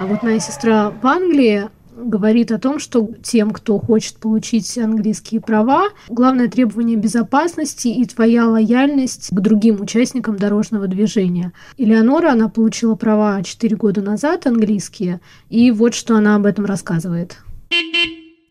А 0.00 0.06
вот 0.06 0.22
моя 0.22 0.40
сестра 0.40 0.90
в 0.90 1.06
Англии 1.06 1.68
говорит 1.96 2.50
о 2.50 2.58
том, 2.58 2.78
что 2.78 3.08
тем, 3.22 3.52
кто 3.52 3.78
хочет 3.78 4.16
получить 4.16 4.76
английские 4.76 5.40
права, 5.40 5.88
главное 6.08 6.48
требование 6.48 6.96
безопасности 6.96 7.88
и 7.88 8.04
твоя 8.04 8.48
лояльность 8.48 9.28
к 9.30 9.40
другим 9.40 9.80
участникам 9.80 10.36
дорожного 10.36 10.88
движения. 10.88 11.52
Элеонора, 11.76 12.32
она 12.32 12.48
получила 12.48 12.96
права 12.96 13.42
4 13.42 13.76
года 13.76 14.00
назад 14.02 14.46
английские, 14.46 15.20
и 15.48 15.70
вот 15.70 15.94
что 15.94 16.16
она 16.16 16.36
об 16.36 16.46
этом 16.46 16.64
рассказывает 16.64 17.38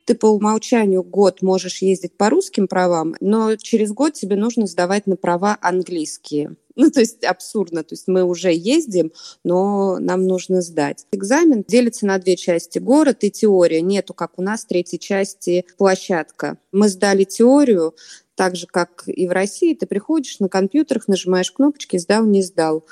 ты 0.06 0.16
по 0.16 0.28
умолчанию 0.28 1.04
год 1.04 1.42
можешь 1.42 1.82
ездить 1.82 2.18
по 2.18 2.30
русским 2.30 2.68
правам, 2.68 3.16
но 3.20 3.56
через 3.56 3.92
год 3.92 4.14
тебе 4.14 4.36
нужно 4.36 4.68
сдавать 4.68 5.08
на 5.08 5.16
права 5.16 5.58
английские. 5.62 6.56
Ну, 6.76 6.90
то 6.90 7.02
есть 7.02 7.24
абсурдно. 7.24 7.84
То 7.84 7.94
есть 7.94 8.08
мы 8.08 8.24
уже 8.24 8.52
ездим, 8.52 9.12
но 9.44 10.00
нам 10.00 10.26
нужно 10.26 10.64
сдать. 10.64 11.06
Экзамен 11.12 11.64
делится 11.68 12.08
на 12.08 12.18
две 12.18 12.36
части. 12.36 12.80
Город 12.80 13.24
и 13.24 13.30
теория. 13.30 13.80
Нету, 13.80 14.16
как 14.16 14.40
у 14.40 14.42
нас, 14.42 14.66
третьей 14.66 14.98
части 14.98 15.66
площадка. 15.78 16.58
Мы 16.72 16.90
сдали 16.90 17.26
теорию, 17.26 17.94
так 18.34 18.56
же, 18.56 18.66
как 18.66 19.04
и 19.06 19.28
в 19.28 19.32
России. 19.32 19.76
Ты 19.76 19.86
приходишь 19.86 20.40
на 20.40 20.50
компьютерах, 20.50 21.08
нажимаешь 21.08 21.52
кнопочки 21.52 21.98
«сдал, 21.98 22.26
не 22.26 22.42
сдал». 22.42 22.84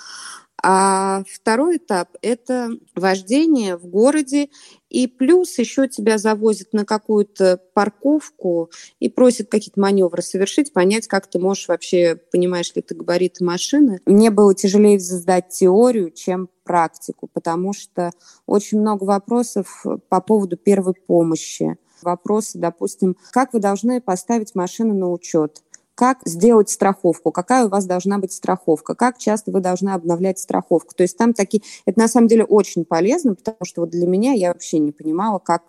А 0.63 1.23
второй 1.27 1.77
этап– 1.77 2.09
это 2.21 2.69
вождение 2.95 3.77
в 3.77 3.87
городе, 3.87 4.49
и 4.89 5.07
плюс 5.07 5.57
еще 5.57 5.87
тебя 5.87 6.17
завозят 6.17 6.73
на 6.73 6.85
какую-то 6.85 7.59
парковку 7.73 8.69
и 8.99 9.09
просят 9.09 9.49
какие-то 9.49 9.79
маневры 9.79 10.21
совершить, 10.21 10.71
понять, 10.71 11.07
как 11.07 11.27
ты 11.27 11.39
можешь 11.39 11.67
вообще, 11.67 12.19
понимаешь 12.31 12.73
ли 12.75 12.81
ты 12.81 12.93
габариты 12.93 13.43
машины. 13.43 14.01
Мне 14.05 14.29
было 14.29 14.53
тяжелее 14.53 14.99
сдать 14.99 15.49
теорию, 15.49 16.11
чем 16.11 16.49
практику, 16.63 17.27
потому 17.31 17.73
что 17.73 18.11
очень 18.45 18.79
много 18.79 19.05
вопросов 19.05 19.83
по 20.09 20.21
поводу 20.21 20.57
первой 20.57 20.93
помощи. 20.93 21.77
Вопросы, 22.03 22.59
допустим, 22.59 23.15
как 23.31 23.53
вы 23.53 23.59
должны 23.59 24.01
поставить 24.01 24.55
машину 24.55 24.93
на 24.93 25.11
учет? 25.11 25.63
Как 26.01 26.17
сделать 26.25 26.71
страховку, 26.71 27.31
какая 27.31 27.67
у 27.67 27.69
вас 27.69 27.85
должна 27.85 28.17
быть 28.17 28.31
страховка, 28.33 28.95
как 28.95 29.19
часто 29.19 29.51
вы 29.51 29.59
должны 29.59 29.91
обновлять 29.91 30.39
страховку. 30.39 30.95
То 30.95 31.03
есть 31.03 31.15
там 31.15 31.35
такие... 31.35 31.61
Это 31.85 31.99
на 31.99 32.07
самом 32.07 32.27
деле 32.27 32.43
очень 32.43 32.85
полезно, 32.85 33.35
потому 33.35 33.57
что 33.61 33.81
вот 33.81 33.91
для 33.91 34.07
меня 34.07 34.33
я 34.33 34.47
вообще 34.47 34.79
не 34.79 34.91
понимала, 34.91 35.37
как 35.37 35.61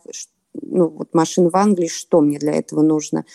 ну, 0.55 0.89
вот 0.89 1.13
машин 1.13 1.51
в 1.51 1.55
Англии, 1.55 1.87
что 1.87 2.23
мне 2.23 2.39
для 2.39 2.55
этого 2.55 2.81
нужно. 2.81 3.27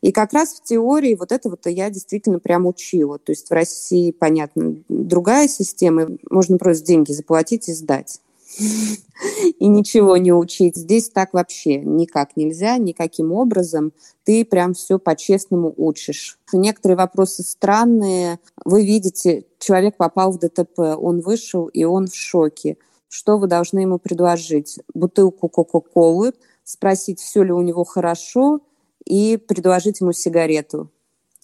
И 0.00 0.12
как 0.12 0.32
раз 0.32 0.54
в 0.54 0.62
теории 0.62 1.16
вот 1.16 1.32
это 1.32 1.50
вот 1.50 1.66
я 1.66 1.90
действительно 1.90 2.38
прям 2.38 2.66
учила. 2.66 3.18
То 3.18 3.32
есть 3.32 3.50
в 3.50 3.52
России, 3.52 4.12
понятно, 4.12 4.76
другая 4.88 5.48
система, 5.48 6.06
можно 6.30 6.56
просто 6.56 6.86
деньги 6.86 7.10
заплатить 7.10 7.68
и 7.68 7.72
сдать. 7.72 8.20
И 8.58 9.66
ничего 9.66 10.16
не 10.16 10.32
учить. 10.32 10.76
Здесь 10.76 11.08
так 11.08 11.32
вообще 11.32 11.76
никак 11.76 12.36
нельзя, 12.36 12.76
никаким 12.78 13.32
образом. 13.32 13.92
Ты 14.24 14.44
прям 14.44 14.74
все 14.74 14.98
по-честному 14.98 15.72
учишь. 15.76 16.38
Некоторые 16.52 16.96
вопросы 16.96 17.42
странные. 17.42 18.38
Вы 18.64 18.84
видите, 18.84 19.46
человек 19.58 19.96
попал 19.96 20.32
в 20.32 20.38
ДТП, 20.38 20.78
он 20.98 21.20
вышел, 21.20 21.66
и 21.66 21.84
он 21.84 22.06
в 22.06 22.14
шоке. 22.14 22.76
Что 23.08 23.38
вы 23.38 23.46
должны 23.46 23.80
ему 23.80 23.98
предложить? 23.98 24.80
Бутылку 24.92 25.48
Кока-Колы, 25.48 26.32
спросить, 26.64 27.20
все 27.20 27.42
ли 27.42 27.52
у 27.52 27.62
него 27.62 27.84
хорошо, 27.84 28.60
и 29.04 29.36
предложить 29.36 30.00
ему 30.00 30.12
сигарету. 30.12 30.90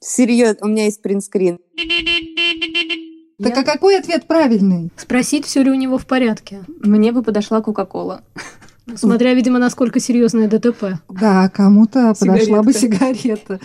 Серьезно, 0.01 0.67
у 0.67 0.69
меня 0.69 0.85
есть 0.87 1.03
принтскрин. 1.03 1.61
Так 3.43 3.57
а 3.57 3.63
какой 3.65 3.99
ответ 3.99 4.27
правильный? 4.27 4.91
Спросить, 4.97 5.47
все 5.47 5.63
ли 5.63 5.71
у 5.71 5.75
него 5.75 5.99
в 5.99 6.07
порядке. 6.07 6.63
Мне 6.83 7.13
бы 7.13 7.23
подошла 7.23 7.61
Кока-Кола. 7.61 8.23
Смотря, 8.97 9.35
видимо, 9.35 9.59
насколько 9.59 10.01
серьезное 10.01 10.49
ДТП. 10.49 11.01
Да, 11.09 11.49
кому-то 11.49 12.15
подошла 12.19 12.63
бы 12.63 12.73
сигарета. 12.73 13.61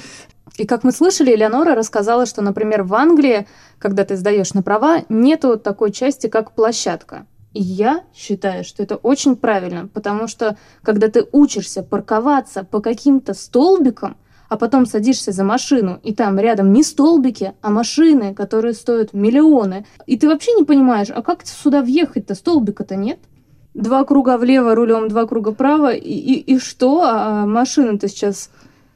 И 0.58 0.66
как 0.66 0.84
мы 0.84 0.92
слышали, 0.92 1.36
Элеонора 1.36 1.76
рассказала, 1.76 2.26
что, 2.26 2.42
например, 2.42 2.84
в 2.84 2.94
Англии, 2.94 3.48
когда 3.78 4.06
ты 4.06 4.16
сдаешь 4.16 4.54
на 4.54 4.64
права, 4.64 5.04
нету 5.10 5.58
такой 5.58 5.92
части, 5.92 6.28
как 6.28 6.54
площадка. 6.54 7.26
И 7.54 7.62
я 7.62 8.04
считаю, 8.14 8.64
что 8.64 8.84
это 8.84 8.96
очень 8.98 9.36
правильно, 9.36 9.88
потому 9.94 10.28
что 10.28 10.58
когда 10.82 11.10
ты 11.10 11.26
учишься 11.32 11.84
парковаться 11.84 12.64
по 12.64 12.82
каким-то 12.82 13.34
столбикам, 13.34 14.18
а 14.50 14.58
потом 14.58 14.86
садишься 14.86 15.32
за 15.32 15.44
машину, 15.44 16.00
и 16.04 16.14
там 16.14 16.40
рядом 16.40 16.72
не 16.74 16.84
столбики, 16.84 17.54
а 17.62 17.70
машины, 17.70 18.34
которые 18.34 18.74
стоят 18.74 19.14
миллионы. 19.14 19.86
И 20.06 20.18
ты 20.18 20.28
вообще 20.28 20.54
не 20.54 20.64
понимаешь, 20.64 21.08
а 21.14 21.22
как 21.22 21.46
сюда 21.46 21.82
въехать-то? 21.82 22.36
Столбика-то 22.36 22.96
нет. 22.96 23.20
Два 23.74 24.04
круга 24.06 24.38
влево 24.38 24.76
рулем, 24.76 25.10
два 25.10 25.26
круга 25.26 25.52
вправо, 25.52 25.94
и, 25.94 26.14
и, 26.14 26.54
и 26.56 26.60
что? 26.60 27.04
А 27.04 27.46
машина-то 27.46 28.08
сейчас 28.08 28.50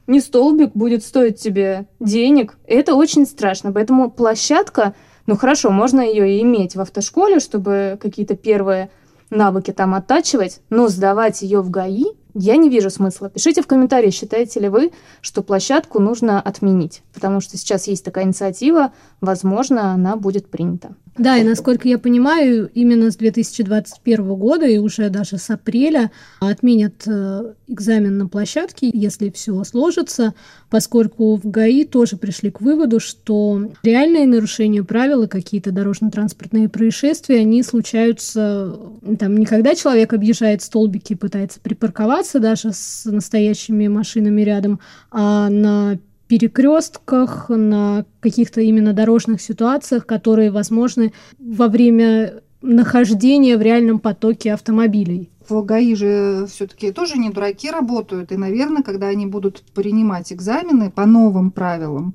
не 0.06 0.20
столбик 0.20 0.72
будет 0.74 1.04
стоить 1.04 1.38
тебе 1.38 1.86
денег. 2.00 2.56
Это 2.66 2.94
очень 2.94 3.26
страшно. 3.26 3.72
Поэтому 3.72 4.10
площадка, 4.10 4.94
ну 5.26 5.36
хорошо, 5.36 5.70
можно 5.70 6.00
ее 6.00 6.36
и 6.36 6.42
иметь 6.42 6.76
в 6.76 6.80
автошколе, 6.80 7.40
чтобы 7.40 7.98
какие-то 8.00 8.36
первые 8.36 8.90
навыки 9.30 9.70
там 9.72 9.94
оттачивать, 9.94 10.60
но 10.70 10.88
сдавать 10.88 11.42
ее 11.42 11.60
в 11.60 11.70
ГАИ 11.70 12.06
я 12.34 12.56
не 12.56 12.68
вижу 12.68 12.90
смысла. 12.90 13.30
Пишите 13.30 13.62
в 13.62 13.66
комментарии, 13.66 14.10
считаете 14.10 14.60
ли 14.60 14.68
вы, 14.68 14.92
что 15.20 15.42
площадку 15.42 16.00
нужно 16.00 16.40
отменить, 16.40 17.02
потому 17.12 17.40
что 17.40 17.56
сейчас 17.56 17.86
есть 17.86 18.04
такая 18.04 18.24
инициатива, 18.24 18.92
возможно, 19.20 19.92
она 19.92 20.16
будет 20.16 20.50
принята. 20.50 20.94
Да, 21.18 21.36
и 21.36 21.44
насколько 21.44 21.88
я 21.88 21.98
понимаю, 21.98 22.70
именно 22.72 23.10
с 23.10 23.16
2021 23.16 24.34
года 24.36 24.66
и 24.66 24.78
уже 24.78 25.10
даже 25.10 25.38
с 25.38 25.50
апреля 25.50 26.10
отменят 26.40 27.02
э, 27.06 27.54
экзамен 27.66 28.16
на 28.16 28.28
площадке, 28.28 28.90
если 28.92 29.30
все 29.30 29.62
сложится, 29.64 30.34
поскольку 30.70 31.36
в 31.36 31.50
ГАИ 31.50 31.84
тоже 31.84 32.16
пришли 32.16 32.50
к 32.50 32.60
выводу, 32.60 33.00
что 33.00 33.70
реальные 33.82 34.26
нарушения 34.26 34.84
правил 34.84 35.24
и 35.24 35.28
какие-то 35.28 35.72
дорожно-транспортные 35.72 36.68
происшествия, 36.68 37.40
они 37.40 37.62
случаются 37.62 38.78
там 39.18 39.36
не 39.36 39.46
когда 39.46 39.74
человек 39.74 40.12
объезжает 40.12 40.62
столбики 40.62 41.12
и 41.12 41.16
пытается 41.16 41.60
припарковаться 41.60 42.38
даже 42.38 42.72
с 42.72 43.04
настоящими 43.04 43.88
машинами 43.88 44.42
рядом, 44.42 44.80
а 45.10 45.48
на 45.50 45.98
перекрестках, 46.30 47.48
на 47.48 48.04
каких-то 48.20 48.60
именно 48.60 48.92
дорожных 48.92 49.40
ситуациях, 49.40 50.06
которые 50.06 50.52
возможны 50.52 51.12
во 51.40 51.66
время 51.66 52.34
нахождения 52.62 53.56
в 53.56 53.62
реальном 53.62 53.98
потоке 53.98 54.52
автомобилей. 54.52 55.28
В 55.48 55.64
ГАИ 55.64 55.96
же 55.96 56.46
все-таки 56.48 56.92
тоже 56.92 57.18
не 57.18 57.30
дураки 57.30 57.68
работают, 57.68 58.30
и, 58.30 58.36
наверное, 58.36 58.84
когда 58.84 59.08
они 59.08 59.26
будут 59.26 59.64
принимать 59.74 60.32
экзамены 60.32 60.92
по 60.92 61.04
новым 61.04 61.50
правилам, 61.50 62.14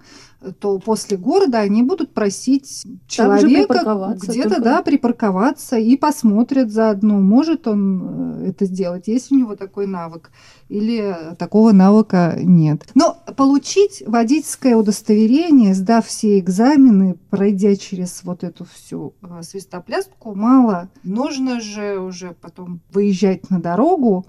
то 0.60 0.79
после 0.79 1.17
города 1.17 1.60
они 1.60 1.84
будут 1.84 2.13
просить 2.13 2.84
человека 3.08 4.15
где-то 4.15 4.62
да, 4.62 4.81
припарковаться 4.81 5.77
и 5.77 5.95
посмотрят 5.95 6.71
заодно, 6.71 7.19
может 7.19 7.67
он 7.67 8.41
э, 8.43 8.49
это 8.49 8.65
сделать, 8.65 9.08
есть 9.08 9.31
у 9.31 9.36
него 9.36 9.55
такой 9.55 9.88
навык 9.88 10.31
или 10.69 11.15
такого 11.38 11.71
навыка 11.71 12.38
нет. 12.41 12.88
Но 12.95 13.17
получить 13.36 14.03
водительское 14.05 14.75
удостоверение, 14.75 15.73
сдав 15.73 16.05
все 16.05 16.39
экзамены, 16.39 17.17
пройдя 17.29 17.75
через 17.75 18.23
вот 18.23 18.43
эту 18.43 18.65
всю 18.65 19.13
э, 19.21 19.41
свистоплястку, 19.43 20.36
мало. 20.36 20.89
Нужно 21.03 21.62
же 21.62 21.99
уже 21.99 22.36
потом 22.39 22.81
выезжать 22.91 23.49
на 23.49 23.60
дорогу 23.60 24.25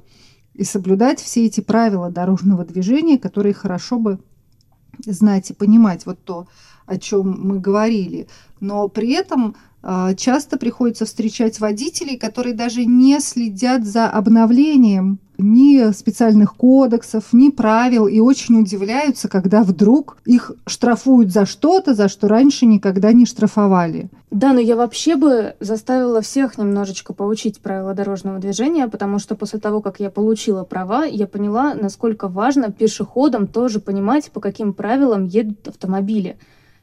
и 0.55 0.65
соблюдать 0.65 1.21
все 1.21 1.47
эти 1.47 1.61
правила 1.61 2.11
дорожного 2.11 2.65
движения, 2.65 3.19
которые 3.19 3.55
хорошо 3.55 3.99
бы 3.99 4.19
знать 5.05 5.51
и 5.51 5.55
понимать 5.55 6.07
вот 6.07 6.19
то, 6.25 6.47
о 6.87 6.99
чем 6.99 7.49
мы 7.49 7.59
говорили. 7.59 8.29
Но 8.61 8.89
при 8.89 9.13
этом 9.13 9.57
а, 9.83 10.15
часто 10.15 10.59
приходится 10.59 11.05
встречать 11.05 11.61
водителей, 11.61 12.17
которые 12.17 12.55
даже 12.55 12.85
не 12.85 13.21
следят 13.21 13.85
за 13.85 14.09
обновлением 14.09 15.19
ни 15.39 15.93
специальных 15.93 16.55
кодексов, 16.55 17.33
ни 17.33 17.51
правил, 17.51 18.07
и 18.07 18.21
очень 18.21 18.61
удивляются, 18.61 19.29
когда 19.29 19.63
вдруг 19.63 20.19
их 20.25 20.53
штрафуют 20.67 21.33
за 21.33 21.47
что-то, 21.47 21.95
за 21.95 22.09
что 22.09 22.29
раньше 22.29 22.67
никогда 22.67 23.13
не 23.13 23.27
штрафовали. 23.27 24.09
Да, 24.31 24.53
но 24.53 24.61
я 24.61 24.77
вообще 24.77 25.17
бы 25.17 25.55
заставила 25.61 26.21
всех 26.21 26.59
немножечко 26.59 27.13
поучить 27.13 27.61
правила 27.61 27.95
дорожного 27.95 28.39
движения, 28.39 28.89
потому 28.89 29.19
что 29.19 29.35
после 29.35 29.61
того, 29.61 29.81
как 29.81 30.01
я 30.01 30.11
получила 30.11 30.65
права, 30.65 31.05
я 31.05 31.27
поняла, 31.27 31.75
насколько 31.75 32.29
важно 32.29 32.73
пешеходам 32.73 33.47
тоже 33.47 33.81
понимать, 33.81 34.31
по 34.31 34.41
каким 34.41 34.73
правилам 34.73 35.25
едут 35.25 35.69
автомобили. 35.69 36.37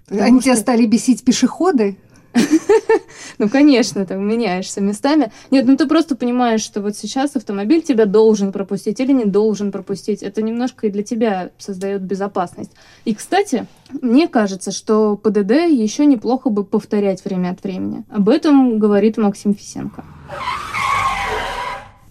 Потому 0.05 0.27
Они 0.27 0.39
что... 0.39 0.45
тебя 0.45 0.55
стали 0.57 0.85
бесить 0.85 1.23
пешеходы? 1.23 1.97
Ну, 3.39 3.49
конечно, 3.49 4.05
ты 4.05 4.15
меняешься 4.15 4.79
местами. 4.81 5.31
Нет, 5.49 5.65
ну 5.65 5.75
ты 5.75 5.87
просто 5.87 6.15
понимаешь, 6.15 6.61
что 6.61 6.81
вот 6.81 6.95
сейчас 6.95 7.35
автомобиль 7.35 7.81
тебя 7.81 8.05
должен 8.05 8.51
пропустить 8.51 8.99
или 8.99 9.11
не 9.11 9.25
должен 9.25 9.71
пропустить. 9.71 10.23
Это 10.23 10.41
немножко 10.41 10.87
и 10.87 10.91
для 10.91 11.03
тебя 11.03 11.49
создает 11.57 12.01
безопасность. 12.01 12.71
И, 13.05 13.15
кстати, 13.15 13.65
мне 14.01 14.27
кажется, 14.27 14.71
что 14.71 15.17
ПДД 15.17 15.67
еще 15.69 16.05
неплохо 16.05 16.49
бы 16.49 16.63
повторять 16.63 17.25
время 17.25 17.49
от 17.49 17.63
времени. 17.63 18.03
Об 18.09 18.29
этом 18.29 18.77
говорит 18.77 19.17
Максим 19.17 19.55
Фисенко. 19.55 20.03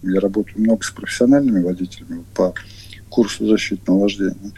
Я 0.01 0.19
работаю 0.19 0.59
много 0.59 0.83
с 0.83 0.91
профессиональными 0.91 1.63
водителями 1.63 2.25
по 2.35 2.53
курсу 3.13 3.45
защитного 3.45 3.99
вождения. 3.99 4.53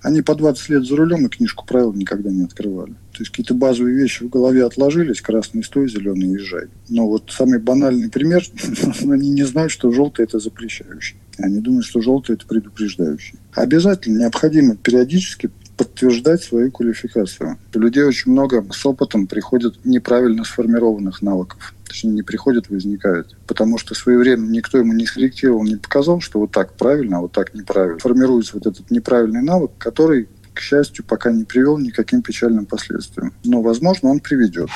Они 0.00 0.22
по 0.22 0.34
20 0.34 0.70
лет 0.70 0.86
за 0.86 0.96
рулем 0.96 1.26
и 1.26 1.28
книжку 1.28 1.66
правил 1.66 1.92
никогда 1.92 2.30
не 2.30 2.44
открывали. 2.44 2.92
То 3.12 3.18
есть 3.18 3.30
какие-то 3.30 3.52
базовые 3.52 3.94
вещи 3.94 4.22
в 4.24 4.30
голове 4.30 4.64
отложились, 4.64 5.20
красный 5.20 5.62
стой, 5.62 5.86
зеленый 5.86 6.32
езжай. 6.32 6.68
Но 6.88 7.06
вот 7.06 7.30
самый 7.30 7.58
банальный 7.58 8.08
пример, 8.08 8.42
они 9.02 9.28
не 9.28 9.42
знают, 9.42 9.70
что 9.70 9.92
желтый 9.92 10.24
это 10.24 10.38
запрещающий. 10.38 11.18
Они 11.36 11.60
думают, 11.60 11.84
что 11.84 12.00
желтый 12.00 12.36
это 12.36 12.46
предупреждающий. 12.46 13.38
Обязательно 13.52 14.20
необходимо 14.20 14.76
периодически 14.76 15.50
подтверждать 15.80 16.42
свою 16.42 16.70
квалификацию. 16.70 17.56
У 17.74 17.78
людей 17.78 18.04
очень 18.04 18.32
много 18.32 18.62
с 18.70 18.84
опытом 18.84 19.26
приходят 19.26 19.82
неправильно 19.82 20.44
сформированных 20.44 21.22
навыков. 21.22 21.72
Точнее, 21.88 22.10
не 22.10 22.22
приходят, 22.22 22.68
возникают. 22.68 23.34
Потому 23.46 23.78
что 23.78 23.94
своевременно 23.94 24.50
никто 24.50 24.76
ему 24.76 24.92
не 24.92 25.06
скорректировал, 25.06 25.64
не 25.64 25.76
показал, 25.76 26.20
что 26.20 26.38
вот 26.38 26.50
так 26.50 26.74
правильно, 26.74 27.16
а 27.16 27.20
вот 27.22 27.32
так 27.32 27.54
неправильно. 27.54 27.98
Формируется 27.98 28.56
вот 28.56 28.66
этот 28.66 28.90
неправильный 28.90 29.40
навык, 29.40 29.70
который, 29.78 30.28
к 30.52 30.60
счастью, 30.60 31.02
пока 31.02 31.32
не 31.32 31.44
привел 31.44 31.78
никаким 31.78 32.20
печальным 32.20 32.66
последствиям. 32.66 33.32
Но, 33.42 33.62
возможно, 33.62 34.10
он 34.10 34.20
приведет. 34.20 34.68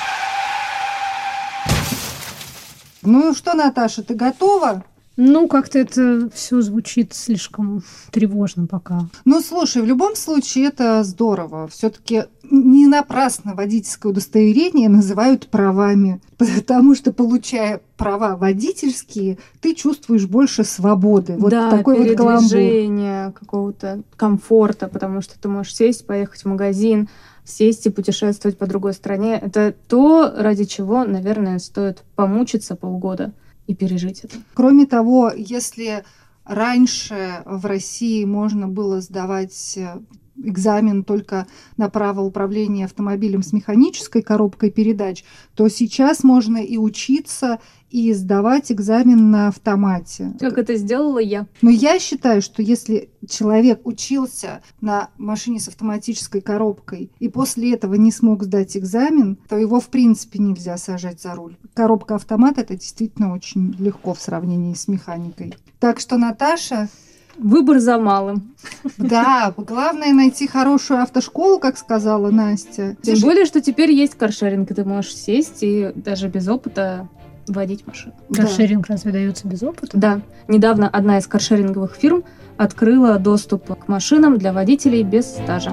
Ну 3.03 3.35
что, 3.35 3.53
Наташа, 3.53 4.01
ты 4.01 4.15
готова? 4.15 4.83
Ну, 5.17 5.47
как-то 5.47 5.79
это 5.79 6.29
все 6.33 6.61
звучит 6.61 7.13
слишком 7.13 7.83
тревожно 8.11 8.67
пока. 8.67 9.07
Ну, 9.23 9.39
слушай, 9.41 9.81
в 9.81 9.85
любом 9.85 10.15
случае 10.15 10.65
это 10.65 11.03
здорово. 11.03 11.67
Все-таки 11.67 12.23
не 12.51 12.85
напрасно 12.87 13.55
водительское 13.55 14.11
удостоверение 14.11 14.89
называют 14.89 15.47
правами, 15.47 16.21
потому 16.37 16.95
что, 16.95 17.13
получая 17.13 17.81
права 17.97 18.35
водительские, 18.35 19.37
ты 19.61 19.73
чувствуешь 19.73 20.25
больше 20.25 20.63
свободы. 20.63 21.35
Вот 21.37 21.51
да, 21.51 21.71
такой 21.71 21.97
вот 21.97 22.03
передвижение, 22.03 23.31
какого-то 23.31 24.01
комфорта, 24.17 24.87
потому 24.87 25.21
что 25.21 25.39
ты 25.39 25.47
можешь 25.47 25.75
сесть, 25.75 26.05
поехать 26.05 26.41
в 26.41 26.45
магазин, 26.45 27.07
сесть 27.45 27.85
и 27.85 27.89
путешествовать 27.89 28.57
по 28.57 28.67
другой 28.67 28.93
стране. 28.93 29.39
Это 29.41 29.73
то, 29.87 30.33
ради 30.35 30.65
чего, 30.65 31.05
наверное, 31.05 31.59
стоит 31.59 32.03
помучиться 32.15 32.75
полгода 32.75 33.33
и 33.67 33.75
пережить 33.75 34.23
это. 34.23 34.37
Кроме 34.53 34.85
того, 34.85 35.31
если 35.35 36.03
раньше 36.43 37.41
в 37.45 37.65
России 37.65 38.23
можно 38.25 38.67
было 38.67 39.01
сдавать 39.01 39.77
э, 39.77 39.99
экзамен 40.37 41.03
только 41.03 41.47
на 41.77 41.89
право 41.89 42.21
управления 42.21 42.85
автомобилем 42.85 43.43
с 43.43 43.53
механической 43.53 44.21
коробкой 44.21 44.71
передач, 44.71 45.23
то 45.55 45.67
сейчас 45.67 46.23
можно 46.23 46.57
и 46.57 46.77
учиться, 46.77 47.59
и 47.95 48.11
сдавать 48.11 48.73
экзамен 48.73 49.31
на 49.31 49.47
автомате. 49.47 50.33
Как 50.39 50.57
это 50.57 50.75
сделала 50.75 51.19
я. 51.19 51.47
Но 51.61 51.69
я 51.69 51.97
считаю, 51.99 52.41
что 52.41 52.61
если 52.61 53.09
человек 53.27 53.87
учился 53.87 54.61
на 54.81 55.11
машине 55.17 55.61
с 55.61 55.69
автоматической 55.69 56.41
коробкой 56.41 57.11
и 57.19 57.29
после 57.29 57.73
этого 57.73 57.93
не 57.93 58.11
смог 58.11 58.43
сдать 58.43 58.75
экзамен, 58.75 59.37
то 59.47 59.57
его 59.57 59.79
в 59.79 59.87
принципе 59.87 60.39
нельзя 60.39 60.77
сажать 60.77 61.21
за 61.21 61.35
руль. 61.35 61.55
Коробка 61.73 62.15
автомата 62.15 62.61
это 62.61 62.75
действительно 62.75 63.33
очень 63.33 63.73
легко 63.79 64.13
в 64.13 64.19
сравнении 64.21 64.73
с 64.73 64.87
механикой. 64.89 65.55
Так 65.79 65.99
что, 65.99 66.17
Наташа, 66.17 66.89
Выбор 67.37 67.79
за 67.79 67.97
малым. 67.97 68.55
Да, 68.97 69.53
главное 69.57 70.13
найти 70.13 70.47
хорошую 70.47 71.01
автошколу, 71.01 71.59
как 71.59 71.77
сказала 71.77 72.31
Настя. 72.31 72.95
Тем 73.01 73.19
более, 73.19 73.45
что 73.45 73.61
теперь 73.61 73.91
есть 73.91 74.15
каршеринг, 74.15 74.71
и 74.71 74.73
ты 74.73 74.85
можешь 74.85 75.15
сесть 75.15 75.59
и 75.61 75.91
даже 75.95 76.27
без 76.27 76.47
опыта 76.47 77.07
водить 77.47 77.85
машину. 77.85 78.13
Каршеринг 78.33 78.87
да. 78.87 78.93
разве 78.93 79.11
дается 79.11 79.47
без 79.47 79.63
опыта? 79.63 79.97
Да. 79.97 80.21
Недавно 80.47 80.89
одна 80.89 81.17
из 81.17 81.27
каршеринговых 81.27 81.95
фирм 81.95 82.23
открыла 82.57 83.19
доступ 83.19 83.77
к 83.77 83.87
машинам 83.87 84.37
для 84.37 84.53
водителей 84.53 85.03
без 85.03 85.25
стажа. 85.25 85.71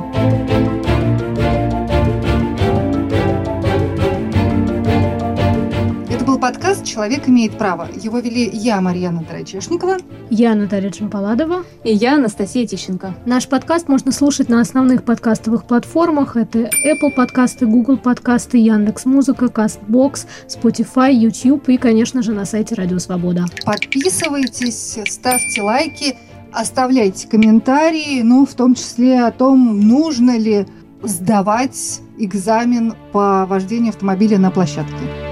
Подкаст 6.42 6.85
«Человек 6.85 7.28
имеет 7.28 7.57
право». 7.57 7.87
Его 8.02 8.18
вели 8.18 8.50
я, 8.52 8.81
Марьяна 8.81 9.22
Тарачешникова. 9.22 9.98
Я, 10.28 10.57
Наталья 10.57 10.90
Джампаладова. 10.90 11.64
И 11.85 11.94
я, 11.94 12.16
Анастасия 12.16 12.66
Тищенко. 12.66 13.14
Наш 13.26 13.46
подкаст 13.46 13.87
можно 13.88 14.11
слушать 14.11 14.48
на 14.48 14.61
основных 14.61 15.05
подкастовых 15.05 15.64
платформах. 15.64 16.37
Это 16.37 16.68
Apple 16.85 17.12
подкасты, 17.14 17.66
Google 17.66 17.96
подкасты, 17.96 18.59
Яндекс 18.59 19.05
Музыка, 19.05 19.44
Castbox, 19.44 20.26
Spotify, 20.48 21.12
YouTube 21.12 21.68
и, 21.68 21.76
конечно 21.76 22.22
же, 22.22 22.33
на 22.33 22.44
сайте 22.44 22.74
Радио 22.74 22.98
Свобода. 22.98 23.44
Подписывайтесь, 23.64 24.98
ставьте 25.09 25.62
лайки, 25.62 26.16
оставляйте 26.52 27.28
комментарии, 27.28 28.20
ну, 28.22 28.46
в 28.46 28.55
том 28.55 28.74
числе 28.74 29.22
о 29.22 29.31
том, 29.31 29.78
нужно 29.78 30.37
ли 30.37 30.66
сдавать 31.05 32.00
экзамен 32.18 32.94
по 33.12 33.46
вождению 33.46 33.90
автомобиля 33.90 34.38
на 34.38 34.50
площадке. 34.50 35.32